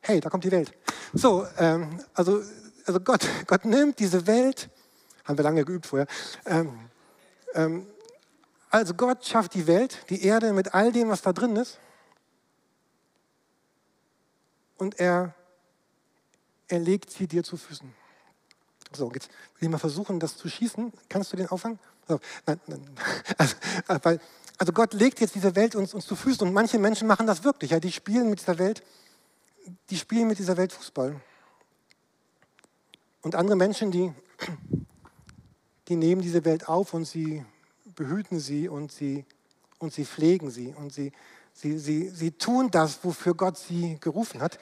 hey, 0.01 0.19
da 0.19 0.29
kommt 0.29 0.43
die 0.43 0.51
Welt. 0.51 0.73
So, 1.13 1.45
ähm, 1.57 1.99
also, 2.13 2.41
also 2.85 2.99
Gott, 2.99 3.27
Gott 3.47 3.65
nimmt 3.65 3.99
diese 3.99 4.27
Welt, 4.27 4.69
haben 5.25 5.37
wir 5.37 5.43
lange 5.43 5.63
geübt 5.65 5.85
vorher, 5.85 6.07
ähm, 6.45 6.89
ähm, 7.53 7.87
also 8.69 8.93
Gott 8.93 9.25
schafft 9.25 9.53
die 9.53 9.67
Welt, 9.67 10.05
die 10.09 10.23
Erde 10.23 10.53
mit 10.53 10.73
all 10.73 10.91
dem, 10.91 11.09
was 11.09 11.21
da 11.21 11.33
drin 11.33 11.57
ist. 11.57 11.77
Und 14.77 14.99
er, 14.99 15.35
er 16.69 16.79
legt 16.79 17.11
sie 17.11 17.27
dir 17.27 17.43
zu 17.43 17.57
Füßen. 17.57 17.93
So, 18.93 19.11
jetzt 19.13 19.29
will 19.59 19.67
ich 19.67 19.69
mal 19.69 19.77
versuchen, 19.77 20.19
das 20.19 20.37
zu 20.37 20.49
schießen. 20.49 20.91
Kannst 21.09 21.31
du 21.31 21.37
den 21.37 21.47
auffangen? 21.47 21.79
So, 22.07 22.19
nein, 22.45 22.59
nein. 22.67 22.89
Also, 23.37 23.55
weil, 24.03 24.19
also 24.57 24.73
Gott 24.73 24.93
legt 24.93 25.19
jetzt 25.19 25.35
diese 25.35 25.55
Welt 25.55 25.75
uns, 25.75 25.93
uns 25.93 26.05
zu 26.05 26.15
Füßen 26.15 26.47
und 26.47 26.53
manche 26.53 26.79
Menschen 26.79 27.07
machen 27.07 27.27
das 27.27 27.43
wirklich. 27.43 27.71
Ja, 27.71 27.79
die 27.79 27.91
spielen 27.91 28.29
mit 28.29 28.39
dieser 28.39 28.57
Welt 28.57 28.83
die 29.89 29.97
spielen 29.97 30.27
mit 30.27 30.39
dieser 30.39 30.57
Welt 30.57 30.73
Fußball. 30.73 31.19
Und 33.21 33.35
andere 33.35 33.55
Menschen, 33.55 33.91
die, 33.91 34.13
die 35.87 35.95
nehmen 35.95 36.21
diese 36.21 36.43
Welt 36.45 36.67
auf 36.67 36.93
und 36.93 37.05
sie 37.05 37.45
behüten 37.95 38.39
sie 38.39 38.67
und 38.67 38.91
sie, 38.91 39.25
und 39.79 39.93
sie 39.93 40.05
pflegen 40.05 40.49
sie 40.49 40.73
und 40.73 40.91
sie, 40.93 41.11
sie, 41.53 41.77
sie, 41.77 42.09
sie 42.09 42.31
tun 42.31 42.71
das, 42.71 43.03
wofür 43.03 43.35
Gott 43.35 43.57
sie 43.57 43.97
gerufen 43.99 44.41
hat. 44.41 44.59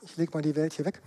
Ich 0.00 0.16
lege 0.16 0.32
mal 0.32 0.42
die 0.42 0.56
Welt 0.56 0.72
hier 0.72 0.84
weg. 0.84 1.00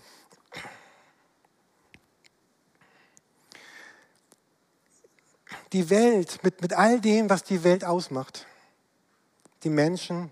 Die 5.74 5.90
Welt 5.90 6.40
mit, 6.44 6.62
mit 6.62 6.74
all 6.74 7.02
dem, 7.02 7.30
was 7.30 7.44
die 7.44 7.64
Welt 7.64 7.84
ausmacht, 7.84 8.48
die 9.64 9.70
Menschen, 9.70 10.32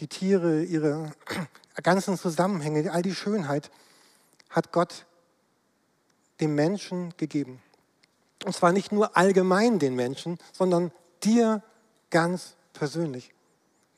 die 0.00 0.08
Tiere, 0.08 0.62
ihre 0.64 1.12
ganzen 1.82 2.16
Zusammenhänge, 2.16 2.92
all 2.92 3.02
die 3.02 3.14
Schönheit 3.14 3.70
hat 4.50 4.72
Gott 4.72 5.06
dem 6.40 6.54
Menschen 6.54 7.14
gegeben. 7.16 7.60
Und 8.44 8.54
zwar 8.54 8.72
nicht 8.72 8.92
nur 8.92 9.16
allgemein 9.16 9.78
den 9.78 9.94
Menschen, 9.94 10.38
sondern 10.52 10.92
dir 11.22 11.62
ganz 12.10 12.54
persönlich. 12.72 13.32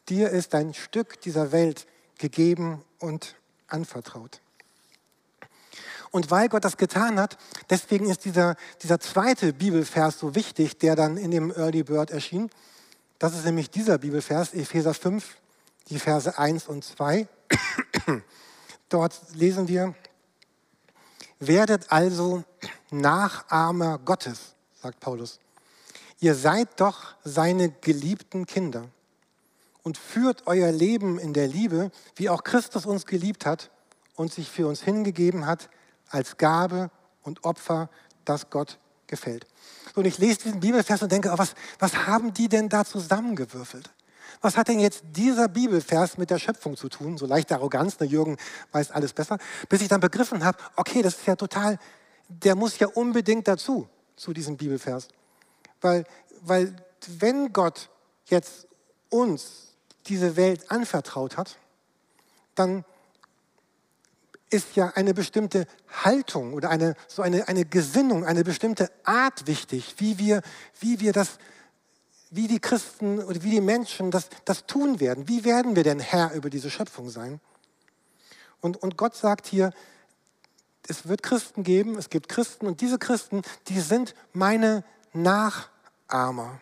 Dir 0.08 0.30
ist 0.30 0.54
ein 0.54 0.72
Stück 0.74 1.20
dieser 1.20 1.52
Welt 1.52 1.86
gegeben 2.18 2.82
und 2.98 3.34
anvertraut. 3.68 4.40
Und 6.10 6.30
weil 6.30 6.48
Gott 6.48 6.64
das 6.64 6.76
getan 6.76 7.18
hat, 7.18 7.36
deswegen 7.68 8.08
ist 8.08 8.24
dieser, 8.24 8.56
dieser 8.82 9.00
zweite 9.00 9.52
Bibelvers 9.52 10.18
so 10.18 10.34
wichtig, 10.34 10.78
der 10.78 10.96
dann 10.96 11.16
in 11.16 11.30
dem 11.30 11.50
Early 11.50 11.82
Bird 11.82 12.10
erschien. 12.10 12.48
Das 13.18 13.34
ist 13.34 13.44
nämlich 13.44 13.70
dieser 13.70 13.98
Bibelvers, 13.98 14.54
Epheser 14.54 14.94
5, 14.94 15.36
die 15.88 15.98
Verse 15.98 16.38
1 16.38 16.68
und 16.68 16.84
2. 16.84 17.28
Dort 18.88 19.20
lesen 19.34 19.68
wir, 19.68 19.94
werdet 21.38 21.90
also 21.90 22.44
Nachahmer 22.90 23.98
Gottes, 23.98 24.54
sagt 24.80 25.00
Paulus. 25.00 25.40
Ihr 26.20 26.34
seid 26.34 26.80
doch 26.80 27.14
seine 27.24 27.70
geliebten 27.70 28.46
Kinder 28.46 28.88
und 29.82 29.98
führt 29.98 30.46
euer 30.46 30.72
Leben 30.72 31.18
in 31.18 31.32
der 31.32 31.46
Liebe, 31.46 31.90
wie 32.16 32.30
auch 32.30 32.42
Christus 32.42 32.86
uns 32.86 33.06
geliebt 33.06 33.44
hat 33.44 33.70
und 34.14 34.32
sich 34.32 34.50
für 34.50 34.66
uns 34.66 34.82
hingegeben 34.82 35.46
hat 35.46 35.68
als 36.08 36.38
Gabe 36.38 36.90
und 37.22 37.44
Opfer, 37.44 37.90
das 38.24 38.50
Gott 38.50 38.78
gefällt. 39.06 39.46
Und 39.94 40.04
ich 40.06 40.18
lese 40.18 40.40
diesen 40.40 40.60
Bibelvers 40.60 41.02
und 41.02 41.12
denke, 41.12 41.30
oh, 41.32 41.38
was, 41.38 41.54
was 41.78 42.06
haben 42.06 42.32
die 42.32 42.48
denn 42.48 42.68
da 42.68 42.84
zusammengewürfelt? 42.84 43.90
Was 44.40 44.56
hat 44.56 44.68
denn 44.68 44.80
jetzt 44.80 45.02
dieser 45.12 45.48
Bibelvers 45.48 46.18
mit 46.18 46.30
der 46.30 46.38
Schöpfung 46.38 46.76
zu 46.76 46.88
tun? 46.88 47.18
So 47.18 47.26
leichte 47.26 47.54
Arroganz, 47.54 47.96
der 47.96 48.06
Jürgen 48.06 48.36
weiß 48.72 48.90
alles 48.90 49.12
besser. 49.12 49.38
Bis 49.68 49.80
ich 49.80 49.88
dann 49.88 50.00
begriffen 50.00 50.44
habe, 50.44 50.58
okay, 50.76 51.02
das 51.02 51.14
ist 51.14 51.26
ja 51.26 51.36
total, 51.36 51.78
der 52.28 52.54
muss 52.54 52.78
ja 52.78 52.88
unbedingt 52.88 53.48
dazu, 53.48 53.88
zu 54.16 54.32
diesem 54.32 54.56
Bibelvers. 54.56 55.08
Weil, 55.80 56.04
weil 56.42 56.74
wenn 57.06 57.52
Gott 57.52 57.88
jetzt 58.26 58.66
uns 59.10 59.74
diese 60.06 60.36
Welt 60.36 60.70
anvertraut 60.70 61.36
hat, 61.36 61.58
dann 62.54 62.84
ist 64.50 64.76
ja 64.76 64.92
eine 64.94 65.12
bestimmte 65.12 65.66
Haltung 66.04 66.54
oder 66.54 66.70
eine, 66.70 66.94
so 67.08 67.22
eine, 67.22 67.48
eine 67.48 67.64
Gesinnung, 67.64 68.24
eine 68.24 68.44
bestimmte 68.44 68.90
Art 69.04 69.46
wichtig, 69.46 69.96
wie 69.98 70.18
wir, 70.18 70.40
wie 70.80 71.00
wir 71.00 71.12
das 71.12 71.38
wie 72.30 72.48
die 72.48 72.60
Christen 72.60 73.20
oder 73.20 73.42
wie 73.42 73.50
die 73.50 73.60
Menschen 73.60 74.10
das, 74.10 74.28
das 74.44 74.66
tun 74.66 75.00
werden. 75.00 75.28
Wie 75.28 75.44
werden 75.44 75.76
wir 75.76 75.84
denn 75.84 76.00
Herr 76.00 76.32
über 76.32 76.50
diese 76.50 76.70
Schöpfung 76.70 77.08
sein? 77.08 77.40
Und, 78.60 78.82
und 78.82 78.96
Gott 78.96 79.14
sagt 79.14 79.46
hier, 79.46 79.72
es 80.88 81.08
wird 81.08 81.22
Christen 81.22 81.62
geben, 81.62 81.96
es 81.96 82.10
gibt 82.10 82.28
Christen 82.28 82.66
und 82.66 82.80
diese 82.80 82.98
Christen, 82.98 83.42
die 83.68 83.80
sind 83.80 84.14
meine 84.32 84.84
Nachahmer. 85.12 86.60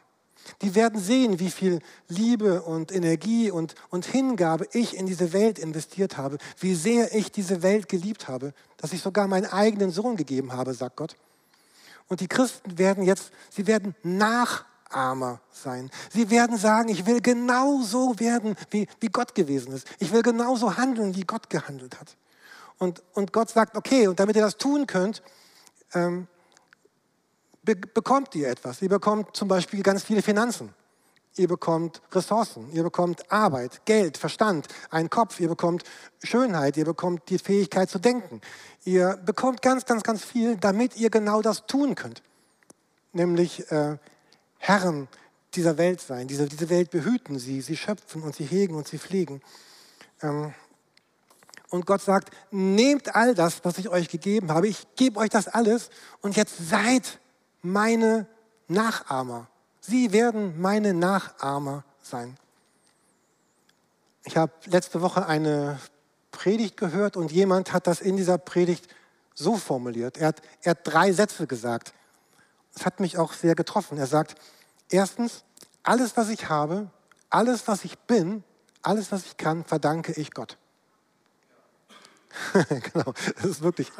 Die 0.60 0.74
werden 0.74 1.00
sehen, 1.00 1.40
wie 1.40 1.50
viel 1.50 1.80
Liebe 2.08 2.62
und 2.62 2.92
Energie 2.92 3.50
und, 3.50 3.74
und 3.90 4.04
Hingabe 4.04 4.68
ich 4.72 4.96
in 4.96 5.06
diese 5.06 5.32
Welt 5.32 5.58
investiert 5.58 6.18
habe, 6.18 6.38
wie 6.58 6.74
sehr 6.74 7.14
ich 7.14 7.32
diese 7.32 7.62
Welt 7.62 7.88
geliebt 7.88 8.28
habe, 8.28 8.52
dass 8.76 8.92
ich 8.92 9.00
sogar 9.00 9.26
meinen 9.26 9.46
eigenen 9.46 9.90
Sohn 9.90 10.16
gegeben 10.16 10.52
habe, 10.52 10.74
sagt 10.74 10.96
Gott. 10.96 11.16
Und 12.08 12.20
die 12.20 12.28
Christen 12.28 12.76
werden 12.76 13.04
jetzt, 13.04 13.30
sie 13.50 13.66
werden 13.66 13.94
Nachahmer 14.94 15.40
sein. 15.50 15.90
Sie 16.10 16.30
werden 16.30 16.56
sagen, 16.56 16.88
ich 16.88 17.06
will 17.06 17.20
genauso 17.20 18.18
werden, 18.18 18.56
wie, 18.70 18.86
wie 19.00 19.08
Gott 19.08 19.34
gewesen 19.34 19.72
ist. 19.72 19.86
Ich 19.98 20.12
will 20.12 20.22
genauso 20.22 20.76
handeln, 20.76 21.14
wie 21.16 21.24
Gott 21.24 21.50
gehandelt 21.50 21.98
hat. 22.00 22.16
Und, 22.78 23.02
und 23.14 23.32
Gott 23.32 23.50
sagt, 23.50 23.76
okay, 23.76 24.08
und 24.08 24.18
damit 24.20 24.36
ihr 24.36 24.42
das 24.42 24.56
tun 24.56 24.86
könnt, 24.86 25.22
ähm, 25.94 26.26
be 27.62 27.76
bekommt 27.76 28.34
ihr 28.34 28.48
etwas. 28.48 28.82
Ihr 28.82 28.88
bekommt 28.88 29.36
zum 29.36 29.48
Beispiel 29.48 29.82
ganz 29.82 30.02
viele 30.02 30.22
Finanzen. 30.22 30.74
Ihr 31.36 31.48
bekommt 31.48 32.00
Ressourcen, 32.12 32.70
ihr 32.72 32.84
bekommt 32.84 33.32
Arbeit, 33.32 33.84
Geld, 33.86 34.18
Verstand, 34.18 34.68
einen 34.90 35.10
Kopf, 35.10 35.40
ihr 35.40 35.48
bekommt 35.48 35.82
Schönheit, 36.22 36.76
ihr 36.76 36.84
bekommt 36.84 37.28
die 37.28 37.38
Fähigkeit 37.38 37.90
zu 37.90 37.98
denken. 37.98 38.40
Ihr 38.84 39.16
bekommt 39.16 39.60
ganz, 39.60 39.84
ganz, 39.84 40.04
ganz 40.04 40.24
viel, 40.24 40.56
damit 40.56 40.96
ihr 40.96 41.10
genau 41.10 41.42
das 41.42 41.66
tun 41.66 41.96
könnt. 41.96 42.22
Nämlich 43.12 43.68
äh, 43.72 43.98
Herren 44.66 45.08
dieser 45.52 45.76
Welt 45.76 46.00
sein, 46.00 46.26
diese, 46.26 46.46
diese 46.48 46.70
Welt 46.70 46.90
behüten 46.90 47.38
sie, 47.38 47.60
sie 47.60 47.76
schöpfen 47.76 48.22
und 48.22 48.34
sie 48.34 48.46
hegen 48.46 48.74
und 48.76 48.88
sie 48.88 48.98
pflegen. 48.98 49.42
Ähm, 50.22 50.54
und 51.68 51.84
Gott 51.84 52.00
sagt, 52.00 52.30
nehmt 52.50 53.14
all 53.14 53.34
das, 53.34 53.62
was 53.62 53.76
ich 53.76 53.90
euch 53.90 54.08
gegeben 54.08 54.50
habe, 54.50 54.66
ich 54.66 54.86
gebe 54.96 55.20
euch 55.20 55.28
das 55.28 55.48
alles 55.48 55.90
und 56.22 56.36
jetzt 56.36 56.70
seid 56.70 57.18
meine 57.60 58.26
Nachahmer. 58.66 59.48
Sie 59.82 60.12
werden 60.12 60.58
meine 60.58 60.94
Nachahmer 60.94 61.84
sein. 62.00 62.38
Ich 64.24 64.38
habe 64.38 64.52
letzte 64.64 65.02
Woche 65.02 65.26
eine 65.26 65.78
Predigt 66.30 66.78
gehört 66.78 67.18
und 67.18 67.32
jemand 67.32 67.74
hat 67.74 67.86
das 67.86 68.00
in 68.00 68.16
dieser 68.16 68.38
Predigt 68.38 68.88
so 69.34 69.58
formuliert. 69.58 70.16
Er 70.16 70.28
hat, 70.28 70.40
er 70.62 70.70
hat 70.70 70.80
drei 70.84 71.12
Sätze 71.12 71.46
gesagt. 71.46 71.92
Das 72.74 72.86
hat 72.86 73.00
mich 73.00 73.18
auch 73.18 73.32
sehr 73.32 73.54
getroffen. 73.54 73.98
Er 73.98 74.06
sagt, 74.06 74.34
erstens, 74.88 75.44
alles, 75.82 76.16
was 76.16 76.28
ich 76.28 76.48
habe, 76.48 76.90
alles, 77.30 77.66
was 77.68 77.84
ich 77.84 77.98
bin, 78.00 78.44
alles, 78.82 79.12
was 79.12 79.24
ich 79.24 79.36
kann, 79.36 79.64
verdanke 79.64 80.12
ich 80.12 80.32
Gott. 80.32 80.58
genau, 82.68 83.14
es 83.36 83.44
ist 83.44 83.62
wirklich, 83.62 83.90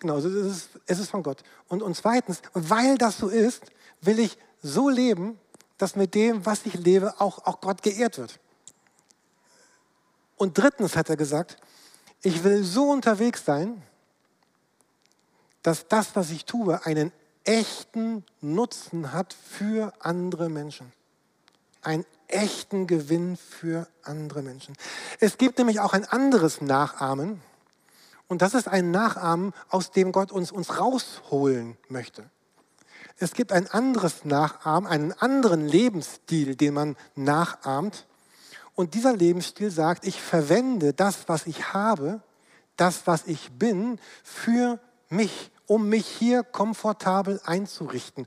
genau, 0.00 0.18
es 0.18 0.24
ist, 0.24 0.68
es 0.86 0.98
ist 0.98 1.10
von 1.10 1.22
Gott. 1.22 1.42
Und, 1.68 1.82
und 1.82 1.96
zweitens, 1.96 2.42
weil 2.52 2.98
das 2.98 3.18
so 3.18 3.28
ist, 3.28 3.62
will 4.00 4.18
ich 4.18 4.36
so 4.62 4.88
leben, 4.88 5.38
dass 5.78 5.96
mit 5.96 6.14
dem, 6.14 6.44
was 6.44 6.66
ich 6.66 6.74
lebe, 6.74 7.20
auch, 7.20 7.46
auch 7.46 7.60
Gott 7.60 7.82
geehrt 7.82 8.18
wird. 8.18 8.40
Und 10.36 10.58
drittens 10.58 10.96
hat 10.96 11.08
er 11.08 11.16
gesagt, 11.16 11.56
ich 12.22 12.42
will 12.42 12.64
so 12.64 12.90
unterwegs 12.90 13.44
sein, 13.44 13.82
dass 15.62 15.86
das, 15.88 16.16
was 16.16 16.30
ich 16.30 16.44
tue, 16.44 16.84
einen 16.84 17.12
echten 17.44 18.24
Nutzen 18.40 19.12
hat 19.12 19.34
für 19.34 19.92
andere 20.00 20.48
Menschen. 20.48 20.92
Einen 21.82 22.06
echten 22.28 22.86
Gewinn 22.86 23.36
für 23.36 23.86
andere 24.02 24.42
Menschen. 24.42 24.74
Es 25.20 25.38
gibt 25.38 25.58
nämlich 25.58 25.80
auch 25.80 25.92
ein 25.92 26.04
anderes 26.04 26.60
Nachahmen, 26.60 27.40
und 28.26 28.42
das 28.42 28.54
ist 28.54 28.68
ein 28.68 28.90
Nachahmen, 28.90 29.52
aus 29.68 29.90
dem 29.90 30.10
Gott 30.10 30.32
uns, 30.32 30.50
uns 30.50 30.78
rausholen 30.78 31.76
möchte. 31.88 32.24
Es 33.18 33.34
gibt 33.34 33.52
ein 33.52 33.68
anderes 33.68 34.24
Nachahmen, 34.24 34.88
einen 34.88 35.12
anderen 35.12 35.68
Lebensstil, 35.68 36.56
den 36.56 36.74
man 36.74 36.96
nachahmt. 37.14 38.06
Und 38.74 38.94
dieser 38.94 39.14
Lebensstil 39.14 39.70
sagt, 39.70 40.06
ich 40.06 40.20
verwende 40.20 40.94
das, 40.94 41.28
was 41.28 41.46
ich 41.46 41.72
habe, 41.72 42.22
das, 42.76 43.06
was 43.06 43.26
ich 43.26 43.52
bin, 43.52 44.00
für 44.24 44.80
mich, 45.10 45.52
um 45.66 45.88
mich 45.88 46.06
hier 46.06 46.42
komfortabel 46.42 47.40
einzurichten. 47.44 48.26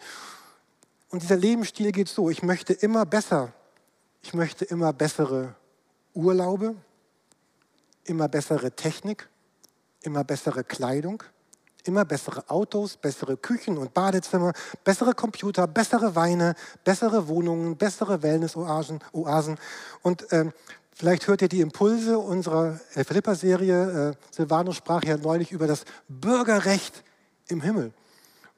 Und 1.10 1.24
dieser 1.24 1.38
Lebensstil 1.38 1.92
geht 1.92 2.10
so, 2.10 2.30
ich 2.30 2.44
möchte 2.44 2.74
immer 2.74 3.06
besser, 3.06 3.54
ich 4.22 4.34
möchte 4.34 4.66
immer 4.66 4.92
bessere 4.94 5.56
Urlaube, 6.14 6.76
immer 8.04 8.28
bessere 8.28 8.72
Technik, 8.72 9.30
immer 10.02 10.24
bessere 10.24 10.64
Kleidung, 10.64 11.24
immer 11.88 12.06
bessere 12.06 12.50
Autos, 12.50 12.98
bessere 12.98 13.38
Küchen 13.38 13.78
und 13.78 13.94
Badezimmer, 13.94 14.54
bessere 14.84 15.14
Computer, 15.14 15.68
bessere 15.68 16.16
Weine, 16.16 16.56
bessere 16.84 17.28
Wohnungen, 17.28 17.78
bessere 17.78 18.22
Wellness-Oasen. 18.22 19.00
Oasen. 19.14 19.58
Und 20.02 20.28
ähm, 20.32 20.52
vielleicht 20.94 21.28
hört 21.28 21.42
ihr 21.42 21.50
die 21.50 21.62
Impulse 21.62 22.20
unserer 22.20 22.80
äh, 22.96 23.04
Philippa-Serie. 23.04 24.10
Äh, 24.10 24.34
Silvano 24.34 24.74
sprach 24.74 25.04
ja 25.04 25.18
neulich 25.18 25.52
über 25.52 25.68
das 25.68 25.86
Bürgerrecht 26.10 27.04
im 27.48 27.62
Himmel. 27.62 27.94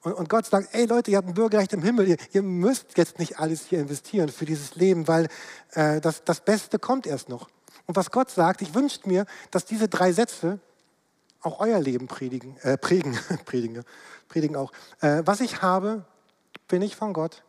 Und, 0.01 0.29
Gott 0.29 0.45
sagt, 0.45 0.73
ey 0.73 0.85
Leute, 0.85 1.11
ihr 1.11 1.17
habt 1.17 1.27
ein 1.27 1.33
Bürgerrecht 1.33 1.73
im 1.73 1.83
Himmel, 1.83 2.07
ihr, 2.07 2.17
ihr 2.31 2.41
müsst 2.41 2.97
jetzt 2.97 3.19
nicht 3.19 3.37
alles 3.37 3.65
hier 3.65 3.81
investieren 3.81 4.29
für 4.29 4.45
dieses 4.45 4.75
Leben, 4.75 5.09
weil 5.09 5.27
äh, 5.73 5.99
das, 5.99 6.23
das 6.23 6.39
Beste 6.39 6.79
kommt 6.79 7.05
erst 7.05 7.27
noch. 7.27 7.49
Und 7.85 7.97
was 7.97 8.09
Gott 8.09 8.29
sagt, 8.29 8.61
ich 8.61 8.73
wünsche 8.73 9.01
mir, 9.05 9.25
dass 9.51 9.65
diese 9.65 9.89
drei 9.89 10.13
Sätze 10.13 10.59
auch 11.41 11.59
euer 11.59 11.79
Leben 11.79 12.07
predigen, 12.07 12.55
äh, 12.61 12.77
prägen, 12.77 13.17
predigen, 13.45 13.83
predigen 14.29 14.55
auch. 14.55 14.71
Äh, 15.01 15.23
was 15.25 15.41
ich 15.41 15.61
habe, 15.61 16.05
bin 16.69 16.81
ich 16.81 16.95
von 16.95 17.11
Gott. 17.11 17.43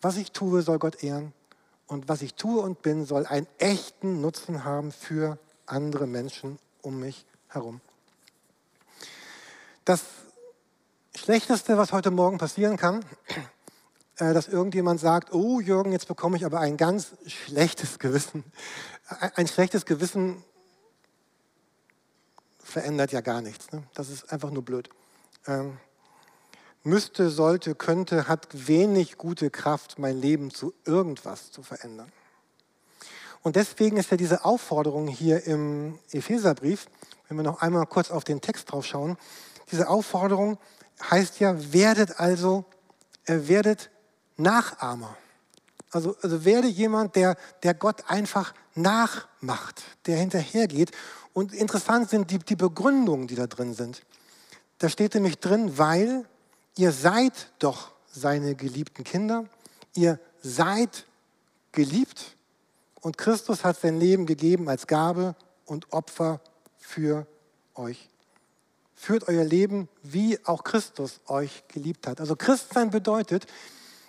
Was 0.00 0.16
ich 0.16 0.30
tue, 0.30 0.62
soll 0.62 0.78
Gott 0.78 1.02
ehren. 1.02 1.32
Und 1.88 2.08
was 2.08 2.22
ich 2.22 2.34
tue 2.34 2.60
und 2.60 2.82
bin, 2.82 3.06
soll 3.06 3.26
einen 3.26 3.48
echten 3.58 4.20
Nutzen 4.20 4.64
haben 4.64 4.92
für 4.92 5.38
andere 5.66 6.06
Menschen 6.06 6.58
um 6.82 7.00
mich 7.00 7.26
herum. 7.48 7.80
Das 9.84 10.02
Schlechteste, 11.18 11.76
was 11.76 11.92
heute 11.92 12.12
Morgen 12.12 12.38
passieren 12.38 12.76
kann, 12.76 13.04
äh, 14.18 14.32
dass 14.32 14.46
irgendjemand 14.46 15.00
sagt, 15.00 15.34
oh 15.34 15.60
Jürgen, 15.60 15.90
jetzt 15.90 16.06
bekomme 16.06 16.36
ich 16.36 16.46
aber 16.46 16.60
ein 16.60 16.76
ganz 16.76 17.08
schlechtes 17.26 17.98
Gewissen. 17.98 18.44
Ein 19.34 19.48
schlechtes 19.48 19.84
Gewissen 19.84 20.44
verändert 22.62 23.10
ja 23.10 23.20
gar 23.20 23.42
nichts. 23.42 23.72
Ne? 23.72 23.82
Das 23.94 24.10
ist 24.10 24.32
einfach 24.32 24.50
nur 24.50 24.64
blöd. 24.64 24.90
Ähm, 25.46 25.78
müsste, 26.84 27.30
sollte, 27.30 27.74
könnte, 27.74 28.28
hat 28.28 28.46
wenig 28.52 29.18
gute 29.18 29.50
Kraft, 29.50 29.98
mein 29.98 30.20
Leben 30.20 30.52
zu 30.52 30.72
irgendwas 30.84 31.50
zu 31.50 31.64
verändern. 31.64 32.12
Und 33.42 33.56
deswegen 33.56 33.96
ist 33.96 34.10
ja 34.12 34.16
diese 34.16 34.44
Aufforderung 34.44 35.08
hier 35.08 35.44
im 35.44 35.98
Epheserbrief, 36.12 36.86
wenn 37.26 37.36
wir 37.36 37.44
noch 37.44 37.60
einmal 37.60 37.86
kurz 37.86 38.10
auf 38.10 38.22
den 38.22 38.40
Text 38.40 38.70
drauf 38.70 38.86
schauen, 38.86 39.18
diese 39.72 39.88
Aufforderung 39.88 40.58
heißt 41.10 41.40
ja, 41.40 41.72
werdet 41.72 42.18
also, 42.20 42.64
äh, 43.26 43.40
werdet 43.42 43.90
Nachahmer. 44.36 45.16
Also, 45.90 46.16
also 46.22 46.44
werde 46.44 46.68
jemand, 46.68 47.16
der, 47.16 47.36
der 47.62 47.74
Gott 47.74 48.04
einfach 48.08 48.54
nachmacht, 48.74 49.82
der 50.06 50.18
hinterhergeht 50.18 50.92
und 51.32 51.54
interessant 51.54 52.10
sind 52.10 52.30
die, 52.30 52.38
die 52.38 52.56
Begründungen, 52.56 53.26
die 53.26 53.34
da 53.34 53.46
drin 53.46 53.74
sind. 53.74 54.02
Da 54.78 54.88
steht 54.88 55.14
nämlich 55.14 55.38
drin, 55.38 55.78
weil 55.78 56.24
ihr 56.76 56.92
seid 56.92 57.52
doch 57.58 57.92
seine 58.12 58.54
geliebten 58.54 59.04
Kinder, 59.04 59.44
ihr 59.94 60.18
seid 60.42 61.06
geliebt 61.72 62.36
und 63.00 63.18
Christus 63.18 63.64
hat 63.64 63.80
sein 63.80 63.98
Leben 63.98 64.26
gegeben 64.26 64.68
als 64.68 64.86
Gabe 64.86 65.34
und 65.64 65.92
Opfer 65.92 66.40
für 66.78 67.26
euch. 67.74 68.08
Führt 69.00 69.28
euer 69.28 69.44
Leben, 69.44 69.88
wie 70.02 70.44
auch 70.44 70.64
Christus 70.64 71.20
euch 71.28 71.62
geliebt 71.68 72.08
hat. 72.08 72.20
Also 72.20 72.34
Christsein 72.34 72.90
bedeutet, 72.90 73.46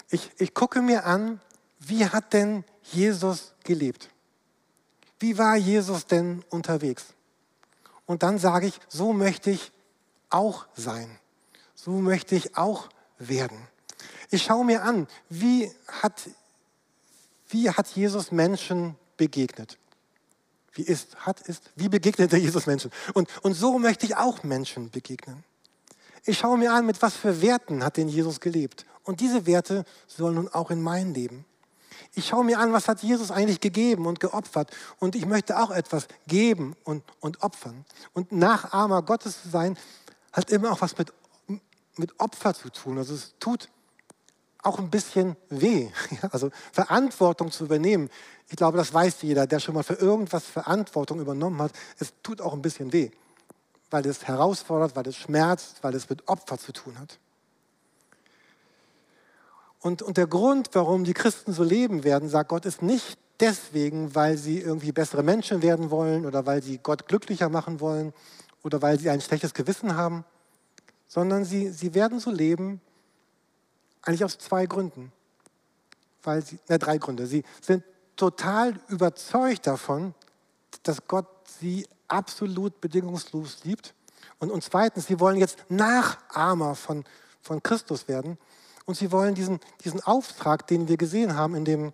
ich, 0.09 0.31
ich 0.39 0.55
gucke 0.55 0.81
mir 0.81 1.05
an, 1.05 1.39
wie 1.79 2.07
hat 2.07 2.33
denn 2.33 2.63
Jesus 2.83 3.53
gelebt? 3.63 4.09
Wie 5.19 5.37
war 5.37 5.55
Jesus 5.55 6.07
denn 6.07 6.43
unterwegs? 6.49 7.13
Und 8.07 8.23
dann 8.23 8.39
sage 8.39 8.67
ich, 8.67 8.79
so 8.87 9.13
möchte 9.13 9.51
ich 9.51 9.71
auch 10.29 10.65
sein. 10.75 11.19
So 11.75 11.91
möchte 11.91 12.35
ich 12.35 12.57
auch 12.57 12.89
werden. 13.19 13.67
Ich 14.31 14.43
schaue 14.43 14.65
mir 14.65 14.83
an, 14.83 15.07
wie 15.29 15.71
hat, 15.87 16.29
wie 17.49 17.69
hat 17.69 17.87
Jesus 17.89 18.31
Menschen 18.31 18.95
begegnet? 19.17 19.77
Wie 20.79 20.83
ist, 20.83 21.17
hat, 21.25 21.41
ist, 21.41 21.71
wie 21.75 21.89
begegnete 21.89 22.37
Jesus 22.37 22.65
Menschen? 22.65 22.89
Und, 23.13 23.27
und 23.43 23.53
so 23.53 23.77
möchte 23.79 24.05
ich 24.05 24.15
auch 24.15 24.43
Menschen 24.43 24.89
begegnen. 24.89 25.43
Ich 26.23 26.37
schaue 26.37 26.57
mir 26.57 26.71
an, 26.71 26.85
mit 26.85 27.01
was 27.01 27.15
für 27.15 27.41
Werten 27.41 27.83
hat 27.83 27.97
denn 27.97 28.07
Jesus 28.07 28.39
gelebt? 28.39 28.85
Und 29.03 29.19
diese 29.19 29.45
Werte 29.45 29.83
sollen 30.07 30.35
nun 30.35 30.47
auch 30.47 30.71
in 30.71 30.81
mein 30.81 31.13
Leben 31.13 31.43
ich 32.15 32.27
schaue 32.27 32.43
mir 32.43 32.59
an, 32.59 32.73
was 32.73 32.87
hat 32.87 33.03
Jesus 33.03 33.29
eigentlich 33.29 33.59
gegeben 33.59 34.05
und 34.05 34.19
geopfert. 34.19 34.71
Und 34.99 35.15
ich 35.15 35.25
möchte 35.25 35.59
auch 35.59 35.71
etwas 35.71 36.07
geben 36.27 36.75
und, 36.83 37.03
und 37.19 37.43
opfern. 37.43 37.85
Und 38.13 38.31
Nachahmer 38.31 39.03
Gottes 39.03 39.43
zu 39.43 39.49
sein, 39.49 39.77
hat 40.33 40.49
immer 40.49 40.71
auch 40.71 40.81
was 40.81 40.97
mit, 40.97 41.13
mit 41.97 42.19
Opfer 42.19 42.53
zu 42.53 42.69
tun. 42.69 42.97
Also 42.97 43.13
es 43.13 43.35
tut 43.39 43.69
auch 44.63 44.79
ein 44.79 44.89
bisschen 44.89 45.35
weh. 45.49 45.89
Also 46.31 46.49
Verantwortung 46.71 47.51
zu 47.51 47.65
übernehmen. 47.65 48.09
Ich 48.49 48.55
glaube, 48.55 48.77
das 48.77 48.93
weiß 48.93 49.21
jeder, 49.21 49.47
der 49.47 49.59
schon 49.59 49.75
mal 49.75 49.83
für 49.83 49.93
irgendwas 49.93 50.45
Verantwortung 50.45 51.19
übernommen 51.19 51.61
hat. 51.61 51.71
Es 51.97 52.13
tut 52.23 52.41
auch 52.41 52.53
ein 52.53 52.61
bisschen 52.61 52.91
weh, 52.91 53.11
weil 53.89 54.05
es 54.05 54.27
herausfordert, 54.27 54.95
weil 54.95 55.07
es 55.07 55.15
schmerzt, 55.15 55.83
weil 55.83 55.95
es 55.95 56.09
mit 56.09 56.27
Opfer 56.27 56.57
zu 56.57 56.71
tun 56.73 56.99
hat. 56.99 57.19
Und, 59.81 60.01
und 60.01 60.17
der 60.17 60.27
Grund, 60.27 60.69
warum 60.73 61.05
die 61.05 61.13
Christen 61.13 61.53
so 61.53 61.63
leben 61.63 62.03
werden, 62.03 62.27
sagt 62.27 62.49
Gott, 62.49 62.65
ist 62.65 62.81
nicht 62.81 63.17
deswegen, 63.39 64.13
weil 64.13 64.37
sie 64.37 64.59
irgendwie 64.59 64.91
bessere 64.91 65.23
Menschen 65.23 65.61
werden 65.61 65.89
wollen 65.89 66.25
oder 66.25 66.45
weil 66.45 66.61
sie 66.61 66.79
Gott 66.79 67.07
glücklicher 67.07 67.47
machen 67.47 67.79
wollen 67.79 68.13
oder 68.63 68.81
weil 68.81 68.99
sie 68.99 69.09
ein 69.09 69.21
schlechtes 69.21 69.53
Gewissen 69.53 69.95
haben, 69.95 70.25
sondern 71.07 71.45
sie, 71.45 71.69
sie 71.69 71.93
werden 71.93 72.19
so 72.19 72.29
leben, 72.29 72.81
eigentlich 74.01 74.23
aus 74.23 74.37
zwei 74.37 74.65
Gründen. 74.65 75.11
Weil 76.23 76.43
sie, 76.43 76.59
ne, 76.67 76.79
drei 76.79 76.97
Gründe. 76.97 77.27
Sie 77.27 77.43
sind 77.61 77.83
total 78.15 78.79
überzeugt 78.89 79.67
davon, 79.67 80.13
dass 80.83 81.07
Gott 81.07 81.27
sie 81.59 81.87
absolut 82.07 82.81
bedingungslos 82.81 83.63
liebt. 83.63 83.93
Und, 84.39 84.51
und 84.51 84.63
zweitens, 84.63 85.07
sie 85.07 85.19
wollen 85.19 85.37
jetzt 85.37 85.59
Nachahmer 85.69 86.75
von, 86.75 87.05
von 87.41 87.63
Christus 87.63 88.07
werden. 88.07 88.37
Und 88.85 88.95
sie 88.95 89.11
wollen 89.11 89.35
diesen, 89.35 89.59
diesen 89.83 90.01
Auftrag, 90.01 90.67
den 90.67 90.87
wir 90.87 90.97
gesehen 90.97 91.35
haben 91.35 91.55
in 91.55 91.65
dem, 91.65 91.93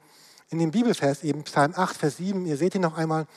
in 0.50 0.60
dem 0.60 0.72
Bibelvers, 0.72 1.24
eben 1.24 1.44
Psalm 1.44 1.74
8, 1.76 1.96
Vers 1.96 2.18
7, 2.18 2.46
ihr 2.46 2.58
seht 2.58 2.76
ihn 2.76 2.82
noch 2.82 2.98
einmal, 2.98 3.28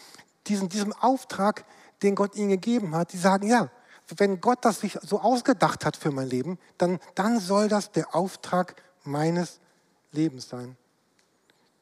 diesen, 0.46 0.68
diesem 0.68 0.92
Auftrag, 0.92 1.64
den 2.02 2.14
Gott 2.14 2.36
ihnen 2.36 2.50
gegeben 2.50 2.94
hat, 2.94 3.12
die 3.12 3.18
sagen, 3.18 3.48
ja, 3.48 3.70
wenn 4.16 4.40
Gott 4.40 4.64
das 4.64 4.80
sich 4.80 4.98
so 5.02 5.20
ausgedacht 5.20 5.84
hat 5.84 5.96
für 5.96 6.10
mein 6.10 6.28
Leben, 6.28 6.58
dann, 6.78 6.98
dann 7.14 7.40
soll 7.40 7.68
das 7.68 7.92
der 7.92 8.14
Auftrag 8.14 8.76
meines 9.04 9.60
Lebens 10.12 10.48
sein. 10.48 10.76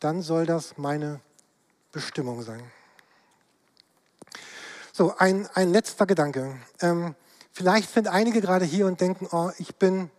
Dann 0.01 0.23
soll 0.23 0.47
das 0.47 0.77
meine 0.77 1.21
Bestimmung 1.93 2.43
sein. 2.43 2.63
So, 4.93 5.15
ein, 5.19 5.49
ein 5.55 5.71
letzter 5.73 6.07
Gedanke. 6.07 6.59
Ähm, 6.81 7.15
vielleicht 7.53 7.93
sind 7.93 8.09
einige 8.09 8.41
gerade 8.41 8.65
hier 8.65 8.87
und 8.87 9.01
denken, 9.01 9.29
oh, 9.31 9.51
ich 9.59 9.77
bin, 9.77 10.11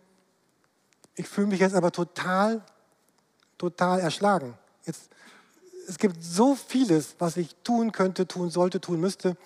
ich 1.14 1.28
fühle 1.28 1.48
mich 1.48 1.60
jetzt 1.60 1.74
aber 1.74 1.92
total, 1.92 2.62
total 3.58 4.00
erschlagen. 4.00 4.56
Jetzt, 4.84 5.10
es 5.88 5.98
gibt 5.98 6.22
so 6.22 6.54
vieles, 6.54 7.16
was 7.18 7.36
ich 7.36 7.54
tun 7.64 7.92
könnte, 7.92 8.26
tun 8.28 8.50
sollte, 8.50 8.80
tun 8.80 9.00
müsste. 9.00 9.36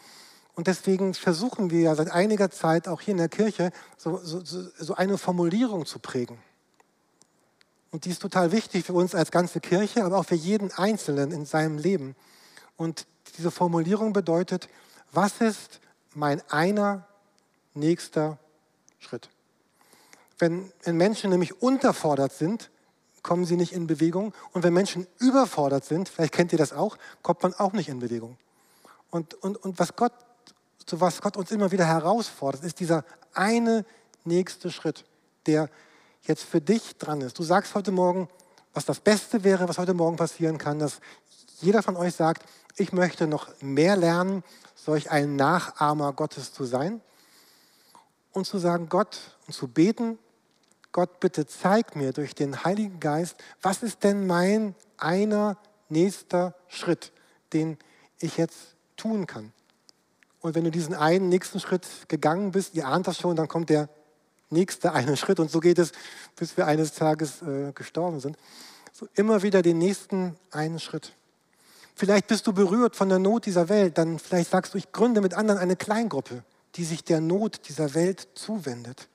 Und 0.54 0.66
deswegen 0.66 1.14
versuchen 1.14 1.70
wir 1.70 1.80
ja 1.80 1.94
seit 1.94 2.10
einiger 2.10 2.50
Zeit 2.50 2.86
auch 2.86 3.00
hier 3.00 3.12
in 3.12 3.18
der 3.18 3.28
Kirche 3.28 3.70
so, 3.96 4.18
so, 4.18 4.42
so 4.42 4.94
eine 4.94 5.16
Formulierung 5.16 5.86
zu 5.86 5.98
prägen. 5.98 6.38
Und 7.90 8.04
die 8.04 8.10
ist 8.10 8.22
total 8.22 8.52
wichtig 8.52 8.84
für 8.86 8.92
uns 8.92 9.14
als 9.14 9.30
ganze 9.30 9.60
Kirche, 9.60 10.04
aber 10.04 10.18
auch 10.18 10.24
für 10.24 10.34
jeden 10.34 10.72
Einzelnen 10.72 11.30
in 11.30 11.46
seinem 11.46 11.78
Leben. 11.78 12.16
Und 12.76 13.06
diese 13.36 13.50
Formulierung 13.50 14.12
bedeutet, 14.12 14.68
was 15.12 15.40
ist 15.40 15.80
mein 16.14 16.42
einer 16.50 17.06
nächster 17.74 18.38
Schritt? 18.98 19.28
Wenn, 20.38 20.72
wenn 20.84 20.96
Menschen 20.96 21.30
nämlich 21.30 21.62
unterfordert 21.62 22.32
sind, 22.32 22.70
kommen 23.22 23.44
sie 23.44 23.56
nicht 23.56 23.72
in 23.72 23.86
Bewegung. 23.86 24.34
Und 24.52 24.64
wenn 24.64 24.72
Menschen 24.72 25.06
überfordert 25.18 25.84
sind, 25.84 26.08
vielleicht 26.08 26.32
kennt 26.32 26.52
ihr 26.52 26.58
das 26.58 26.72
auch, 26.72 26.96
kommt 27.22 27.42
man 27.42 27.54
auch 27.54 27.72
nicht 27.72 27.88
in 27.88 28.00
Bewegung. 28.00 28.36
Und, 29.10 29.34
und, 29.34 29.56
und 29.58 29.78
was 29.78 29.96
Gott 29.96 30.12
zu 30.86 31.00
was 31.00 31.20
Gott 31.20 31.36
uns 31.36 31.50
immer 31.50 31.70
wieder 31.70 31.86
herausfordert, 31.86 32.64
ist 32.64 32.80
dieser 32.80 33.04
eine 33.34 33.84
nächste 34.24 34.70
Schritt, 34.70 35.04
der 35.46 35.68
jetzt 36.22 36.44
für 36.44 36.60
dich 36.60 36.96
dran 36.98 37.20
ist. 37.20 37.38
Du 37.38 37.42
sagst 37.42 37.74
heute 37.74 37.92
Morgen, 37.92 38.28
was 38.72 38.84
das 38.84 39.00
Beste 39.00 39.44
wäre, 39.44 39.68
was 39.68 39.78
heute 39.78 39.94
Morgen 39.94 40.16
passieren 40.16 40.58
kann, 40.58 40.78
dass 40.78 41.00
jeder 41.60 41.82
von 41.82 41.96
euch 41.96 42.14
sagt, 42.14 42.44
ich 42.76 42.92
möchte 42.92 43.26
noch 43.26 43.48
mehr 43.60 43.96
lernen, 43.96 44.42
solch 44.74 45.10
ein 45.10 45.36
Nachahmer 45.36 46.12
Gottes 46.12 46.52
zu 46.52 46.64
sein 46.64 47.00
und 48.32 48.46
zu 48.46 48.58
sagen, 48.58 48.88
Gott, 48.88 49.36
und 49.46 49.52
zu 49.52 49.68
beten, 49.68 50.18
Gott, 50.90 51.20
bitte 51.20 51.46
zeig 51.46 51.96
mir 51.96 52.12
durch 52.12 52.34
den 52.34 52.64
Heiligen 52.64 53.00
Geist, 53.00 53.36
was 53.60 53.82
ist 53.82 54.04
denn 54.04 54.26
mein 54.26 54.74
einer 54.98 55.56
nächster 55.88 56.54
Schritt, 56.68 57.12
den 57.52 57.78
ich 58.18 58.36
jetzt 58.36 58.76
tun 58.96 59.26
kann. 59.26 59.52
Und 60.42 60.54
wenn 60.54 60.64
du 60.64 60.70
diesen 60.70 60.94
einen 60.94 61.28
nächsten 61.28 61.60
Schritt 61.60 61.86
gegangen 62.08 62.50
bist, 62.52 62.74
ihr 62.74 62.86
ahnt 62.86 63.06
das 63.06 63.18
schon, 63.18 63.36
dann 63.36 63.48
kommt 63.48 63.70
der 63.70 63.88
nächste 64.50 64.92
eine 64.92 65.16
Schritt. 65.16 65.40
Und 65.40 65.50
so 65.50 65.60
geht 65.60 65.78
es, 65.78 65.92
bis 66.36 66.56
wir 66.56 66.66
eines 66.66 66.92
Tages 66.92 67.42
äh, 67.42 67.72
gestorben 67.72 68.20
sind. 68.20 68.36
So 68.92 69.08
immer 69.14 69.42
wieder 69.42 69.62
den 69.62 69.78
nächsten 69.78 70.36
einen 70.50 70.78
Schritt. 70.78 71.12
Vielleicht 71.94 72.26
bist 72.26 72.46
du 72.46 72.52
berührt 72.52 72.96
von 72.96 73.08
der 73.08 73.18
Not 73.18 73.46
dieser 73.46 73.68
Welt. 73.68 73.98
Dann 73.98 74.18
vielleicht 74.18 74.50
sagst 74.50 74.74
du, 74.74 74.78
ich 74.78 74.92
gründe 74.92 75.20
mit 75.20 75.34
anderen 75.34 75.60
eine 75.60 75.76
Kleingruppe, 75.76 76.42
die 76.74 76.84
sich 76.84 77.04
der 77.04 77.20
Not 77.20 77.68
dieser 77.68 77.94
Welt 77.94 78.28
zuwendet. 78.34 79.08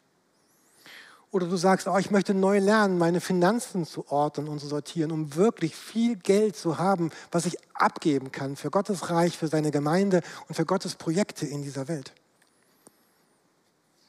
Oder 1.31 1.47
du 1.47 1.57
sagst, 1.57 1.87
oh, 1.87 1.97
ich 1.97 2.09
möchte 2.09 2.33
neu 2.33 2.59
lernen, 2.59 2.97
meine 2.97 3.19
Finanzen 3.19 3.85
zu 3.85 4.07
ordnen 4.09 4.47
und 4.47 4.59
zu 4.59 4.67
sortieren, 4.67 5.11
um 5.11 5.35
wirklich 5.35 5.75
viel 5.75 6.15
Geld 6.15 6.55
zu 6.55 6.77
haben, 6.77 7.11
was 7.31 7.45
ich 7.45 7.57
abgeben 7.73 8.31
kann 8.31 8.55
für 8.55 8.71
Gottes 8.71 9.09
Reich, 9.09 9.37
für 9.37 9.47
seine 9.47 9.71
Gemeinde 9.71 10.21
und 10.47 10.55
für 10.55 10.65
Gottes 10.65 10.95
Projekte 10.95 11.45
in 11.45 11.63
dieser 11.63 11.87
Welt. 11.89 12.13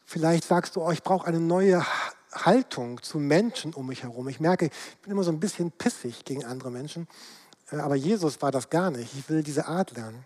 Vielleicht 0.07 0.45
sagst 0.45 0.77
du, 0.77 0.83
oh, 0.83 0.91
ich 0.91 1.03
brauche 1.03 1.27
eine 1.27 1.41
neue 1.41 1.85
Haltung 2.33 3.03
zu 3.03 3.19
Menschen 3.19 3.75
um 3.75 3.89
mich 3.89 4.05
herum. 4.05 4.29
Ich 4.29 4.39
merke, 4.39 4.67
ich 4.67 4.99
bin 5.03 5.13
immer 5.13 5.25
so 5.25 5.33
ein 5.33 5.41
bisschen 5.41 5.73
pissig 5.73 6.25
gegen 6.25 6.45
andere 6.45 6.71
Menschen, 6.71 7.09
äh, 7.73 7.77
aber 7.77 7.97
Jesus 7.97 8.41
war 8.41 8.53
das 8.53 8.71
gar 8.71 8.91
nicht. 8.91 9.13
Ich 9.19 9.29
will 9.29 9.43
diese 9.43 9.67
Art 9.67 9.93
lernen. 9.97 10.25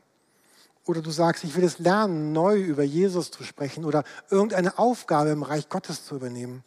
Oder 0.85 1.01
du 1.01 1.11
sagst, 1.11 1.45
ich 1.45 1.57
will 1.57 1.65
es 1.65 1.79
lernen, 1.79 2.33
neu 2.33 2.59
über 2.59 2.83
Jesus 2.83 3.31
zu 3.31 3.45
sprechen 3.45 3.85
oder 3.85 4.05
irgendeine 4.31 4.79
Aufgabe 4.79 5.31
im 5.31 5.43
Reich 5.43 5.69
Gottes 5.69 6.05
zu 6.05 6.17
übernehmen. 6.17 6.65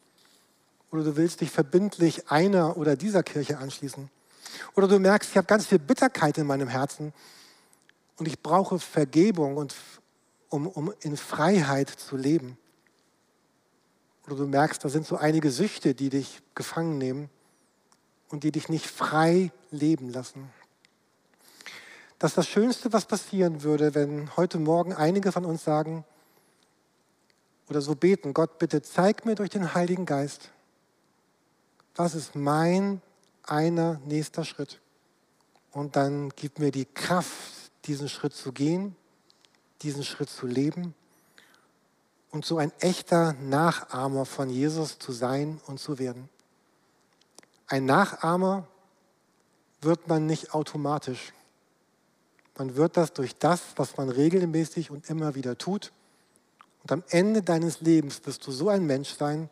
Oder 0.95 1.03
du 1.03 1.17
willst 1.17 1.41
dich 1.41 1.51
verbindlich 1.51 2.31
einer 2.31 2.77
oder 2.77 2.95
dieser 2.95 3.21
Kirche 3.21 3.57
anschließen. 3.57 4.09
Oder 4.75 4.87
du 4.87 4.97
merkst, 4.97 5.29
ich 5.29 5.35
habe 5.35 5.45
ganz 5.45 5.65
viel 5.65 5.77
Bitterkeit 5.77 6.37
in 6.37 6.47
meinem 6.47 6.69
Herzen 6.69 7.11
und 8.15 8.29
ich 8.29 8.41
brauche 8.41 8.79
Vergebung, 8.79 9.57
und, 9.57 9.75
um, 10.47 10.67
um 10.67 10.93
in 11.01 11.17
Freiheit 11.17 11.89
zu 11.89 12.15
leben. 12.15 12.57
Oder 14.25 14.37
du 14.37 14.47
merkst, 14.47 14.85
da 14.85 14.87
sind 14.87 15.05
so 15.05 15.17
einige 15.17 15.51
Süchte, 15.51 15.95
die 15.95 16.09
dich 16.09 16.41
gefangen 16.55 16.97
nehmen 16.97 17.29
und 18.29 18.45
die 18.45 18.53
dich 18.53 18.69
nicht 18.69 18.87
frei 18.87 19.51
leben 19.71 20.13
lassen. 20.13 20.49
Das 22.19 22.31
ist 22.31 22.37
das 22.37 22.47
Schönste, 22.47 22.93
was 22.93 23.05
passieren 23.05 23.63
würde, 23.63 23.95
wenn 23.95 24.33
heute 24.37 24.59
Morgen 24.59 24.93
einige 24.93 25.33
von 25.33 25.43
uns 25.43 25.65
sagen 25.65 26.05
oder 27.67 27.81
so 27.81 27.95
beten, 27.95 28.33
Gott, 28.33 28.59
bitte 28.59 28.81
zeig 28.81 29.25
mir 29.25 29.35
durch 29.35 29.49
den 29.49 29.73
Heiligen 29.73 30.05
Geist, 30.05 30.51
was 31.95 32.15
ist 32.15 32.35
mein 32.35 33.01
einer 33.43 33.99
nächster 34.05 34.43
Schritt? 34.43 34.79
Und 35.71 35.95
dann 35.95 36.29
gib 36.35 36.59
mir 36.59 36.71
die 36.71 36.85
Kraft, 36.85 37.71
diesen 37.85 38.09
Schritt 38.09 38.33
zu 38.33 38.51
gehen, 38.51 38.95
diesen 39.81 40.03
Schritt 40.03 40.29
zu 40.29 40.47
leben 40.47 40.93
und 42.31 42.45
so 42.45 42.57
ein 42.57 42.71
echter 42.79 43.33
Nachahmer 43.33 44.25
von 44.25 44.49
Jesus 44.49 44.99
zu 44.99 45.11
sein 45.11 45.61
und 45.67 45.79
zu 45.79 45.99
werden. 45.99 46.29
Ein 47.67 47.85
Nachahmer 47.85 48.67
wird 49.81 50.07
man 50.07 50.25
nicht 50.25 50.53
automatisch. 50.53 51.33
Man 52.57 52.75
wird 52.75 52.97
das 52.97 53.13
durch 53.13 53.35
das, 53.37 53.61
was 53.75 53.97
man 53.97 54.09
regelmäßig 54.09 54.91
und 54.91 55.09
immer 55.09 55.35
wieder 55.35 55.57
tut. 55.57 55.91
Und 56.83 56.91
am 56.91 57.03
Ende 57.09 57.41
deines 57.41 57.81
Lebens 57.81 58.21
wirst 58.25 58.45
du 58.47 58.51
so 58.51 58.69
ein 58.69 58.85
Mensch 58.85 59.13
sein, 59.15 59.49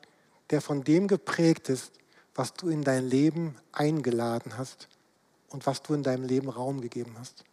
der 0.50 0.62
von 0.62 0.84
dem 0.84 1.08
geprägt 1.08 1.70
ist, 1.70 1.92
was 2.36 2.54
du 2.54 2.70
in 2.70 2.84
dein 2.84 3.08
Leben 3.08 3.56
eingeladen 3.72 4.58
hast 4.58 4.88
und 5.50 5.66
was 5.66 5.84
du 5.84 5.94
in 5.94 6.04
deinem 6.04 6.26
Leben 6.26 6.50
Raum 6.50 6.82
gegeben 6.82 7.16
hast. 7.20 7.44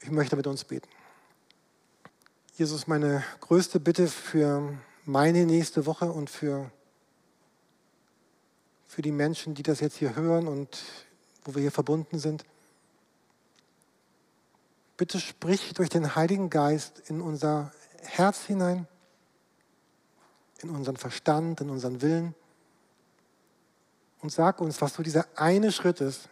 Ich 0.00 0.10
möchte 0.10 0.36
mit 0.36 0.46
uns 0.46 0.64
beten. 0.64 0.88
Jesus, 2.56 2.86
meine 2.86 3.24
größte 3.40 3.80
Bitte 3.80 4.08
für 4.08 4.76
meine 5.04 5.46
nächste 5.46 5.86
Woche 5.86 6.10
und 6.10 6.30
für, 6.30 6.70
für 8.86 9.02
die 9.02 9.12
Menschen, 9.12 9.54
die 9.54 9.62
das 9.62 9.80
jetzt 9.80 9.96
hier 9.96 10.14
hören 10.14 10.48
und 10.48 10.82
wo 11.44 11.54
wir 11.54 11.62
hier 11.62 11.72
verbunden 11.72 12.18
sind. 12.18 12.44
Bitte 14.96 15.20
sprich 15.20 15.72
durch 15.74 15.88
den 15.88 16.14
Heiligen 16.14 16.50
Geist 16.50 17.02
in 17.08 17.20
unser 17.20 17.72
Herz 18.02 18.44
hinein, 18.44 18.86
in 20.62 20.70
unseren 20.70 20.96
Verstand, 20.96 21.60
in 21.60 21.70
unseren 21.70 22.00
Willen 22.02 22.34
und 24.24 24.30
sag 24.30 24.62
uns, 24.62 24.80
was 24.80 24.94
so 24.94 25.02
dieser 25.02 25.26
eine 25.36 25.70
Schritt 25.70 26.00
ist, 26.00 26.30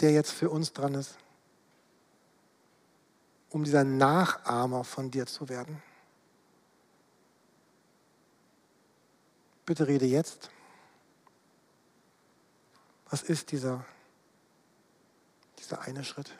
der 0.00 0.12
jetzt 0.12 0.32
für 0.32 0.50
uns 0.50 0.70
dran 0.74 0.92
ist, 0.92 1.16
um 3.48 3.64
dieser 3.64 3.84
Nachahmer 3.84 4.84
von 4.84 5.10
dir 5.10 5.24
zu 5.24 5.48
werden. 5.48 5.82
Bitte 9.64 9.86
rede 9.86 10.04
jetzt. 10.04 10.50
Was 13.08 13.22
ist 13.22 13.50
dieser, 13.50 13.86
dieser 15.58 15.80
eine 15.80 16.04
Schritt? 16.04 16.30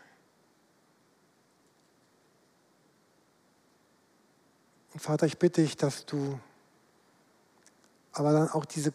Und 4.92 5.00
Vater, 5.00 5.24
ich 5.24 5.38
bitte 5.38 5.62
dich, 5.62 5.78
dass 5.78 6.04
du 6.04 6.38
aber 8.12 8.34
dann 8.34 8.50
auch 8.50 8.66
diese 8.66 8.92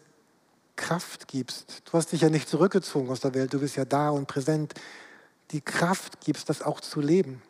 Kraft 0.76 1.28
gibst. 1.28 1.82
Du 1.84 1.92
hast 1.92 2.12
dich 2.12 2.22
ja 2.22 2.30
nicht 2.30 2.48
zurückgezogen 2.48 3.10
aus 3.10 3.20
der 3.20 3.34
Welt, 3.34 3.52
du 3.52 3.60
bist 3.60 3.76
ja 3.76 3.84
da 3.84 4.10
und 4.10 4.26
präsent. 4.26 4.74
Die 5.50 5.60
Kraft 5.60 6.20
gibst, 6.20 6.48
das 6.48 6.62
auch 6.62 6.80
zu 6.80 7.00
leben. 7.00 7.42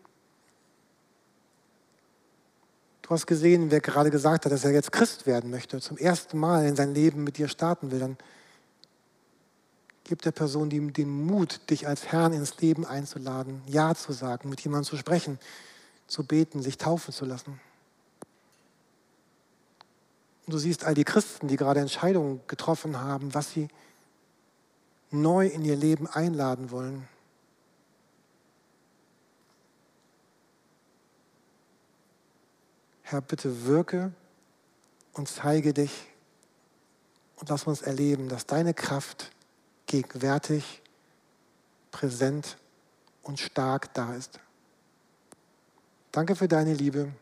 Du 3.02 3.10
hast 3.10 3.26
gesehen, 3.26 3.70
wer 3.70 3.80
gerade 3.80 4.10
gesagt 4.10 4.44
hat, 4.44 4.52
dass 4.52 4.64
er 4.64 4.70
jetzt 4.72 4.92
Christ 4.92 5.26
werden 5.26 5.50
möchte, 5.50 5.80
zum 5.80 5.98
ersten 5.98 6.38
Mal 6.38 6.66
in 6.66 6.76
sein 6.76 6.94
Leben 6.94 7.24
mit 7.24 7.36
dir 7.36 7.48
starten 7.48 7.90
will, 7.90 7.98
dann 7.98 8.16
gib 10.04 10.22
der 10.22 10.32
Person 10.32 10.70
den 10.70 11.26
Mut, 11.26 11.68
dich 11.70 11.86
als 11.86 12.06
Herrn 12.06 12.32
ins 12.32 12.58
Leben 12.58 12.86
einzuladen, 12.86 13.62
Ja 13.66 13.94
zu 13.94 14.12
sagen, 14.12 14.48
mit 14.48 14.60
jemandem 14.60 14.88
zu 14.88 14.96
sprechen, 14.96 15.38
zu 16.06 16.24
beten, 16.24 16.62
sich 16.62 16.78
taufen 16.78 17.12
zu 17.12 17.24
lassen. 17.24 17.60
Und 20.46 20.54
du 20.54 20.58
siehst 20.58 20.84
all 20.84 20.94
die 20.94 21.04
Christen, 21.04 21.48
die 21.48 21.56
gerade 21.56 21.80
Entscheidungen 21.80 22.40
getroffen 22.46 23.00
haben, 23.00 23.34
was 23.34 23.50
sie 23.50 23.68
neu 25.10 25.46
in 25.46 25.64
ihr 25.64 25.76
Leben 25.76 26.06
einladen 26.06 26.70
wollen. 26.70 27.08
Herr, 33.02 33.20
bitte 33.20 33.66
wirke 33.66 34.12
und 35.12 35.28
zeige 35.28 35.74
dich 35.74 36.06
und 37.36 37.50
lass 37.50 37.64
uns 37.64 37.82
erleben, 37.82 38.28
dass 38.28 38.46
deine 38.46 38.72
Kraft 38.72 39.30
gegenwärtig, 39.86 40.80
präsent 41.90 42.56
und 43.22 43.38
stark 43.38 43.92
da 43.92 44.14
ist. 44.14 44.40
Danke 46.10 46.36
für 46.36 46.48
deine 46.48 46.72
Liebe 46.72 47.12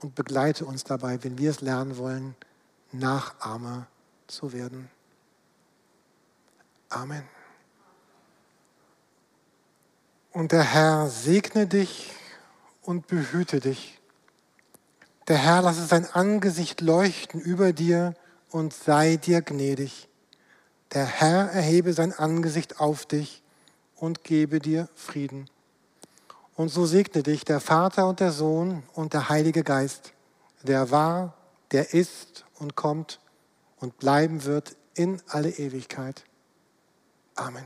und 0.00 0.14
begleite 0.14 0.64
uns 0.64 0.84
dabei, 0.84 1.22
wenn 1.22 1.38
wir 1.38 1.50
es 1.50 1.60
lernen 1.60 1.96
wollen, 1.96 2.36
Nachahmer 2.92 3.86
zu 4.26 4.52
werden. 4.52 4.90
Amen. 6.88 7.24
Und 10.32 10.52
der 10.52 10.62
Herr 10.62 11.08
segne 11.08 11.66
dich 11.66 12.12
und 12.82 13.06
behüte 13.06 13.60
dich. 13.60 14.00
Der 15.28 15.38
Herr 15.38 15.62
lasse 15.62 15.86
sein 15.86 16.06
Angesicht 16.06 16.80
leuchten 16.80 17.40
über 17.40 17.72
dir 17.72 18.14
und 18.50 18.74
sei 18.74 19.16
dir 19.16 19.42
gnädig. 19.42 20.08
Der 20.92 21.06
Herr 21.06 21.50
erhebe 21.50 21.92
sein 21.92 22.12
Angesicht 22.12 22.78
auf 22.78 23.06
dich 23.06 23.42
und 23.96 24.22
gebe 24.22 24.58
dir 24.58 24.88
Frieden. 24.94 25.48
Und 26.56 26.68
so 26.68 26.86
segne 26.86 27.22
dich 27.22 27.44
der 27.44 27.60
Vater 27.60 28.08
und 28.08 28.20
der 28.20 28.30
Sohn 28.30 28.84
und 28.94 29.12
der 29.12 29.28
Heilige 29.28 29.64
Geist, 29.64 30.12
der 30.62 30.90
war, 30.90 31.34
der 31.72 31.92
ist 31.92 32.44
und 32.58 32.76
kommt 32.76 33.20
und 33.80 33.98
bleiben 33.98 34.44
wird 34.44 34.76
in 34.94 35.20
alle 35.28 35.50
Ewigkeit. 35.50 36.24
Amen. 37.34 37.64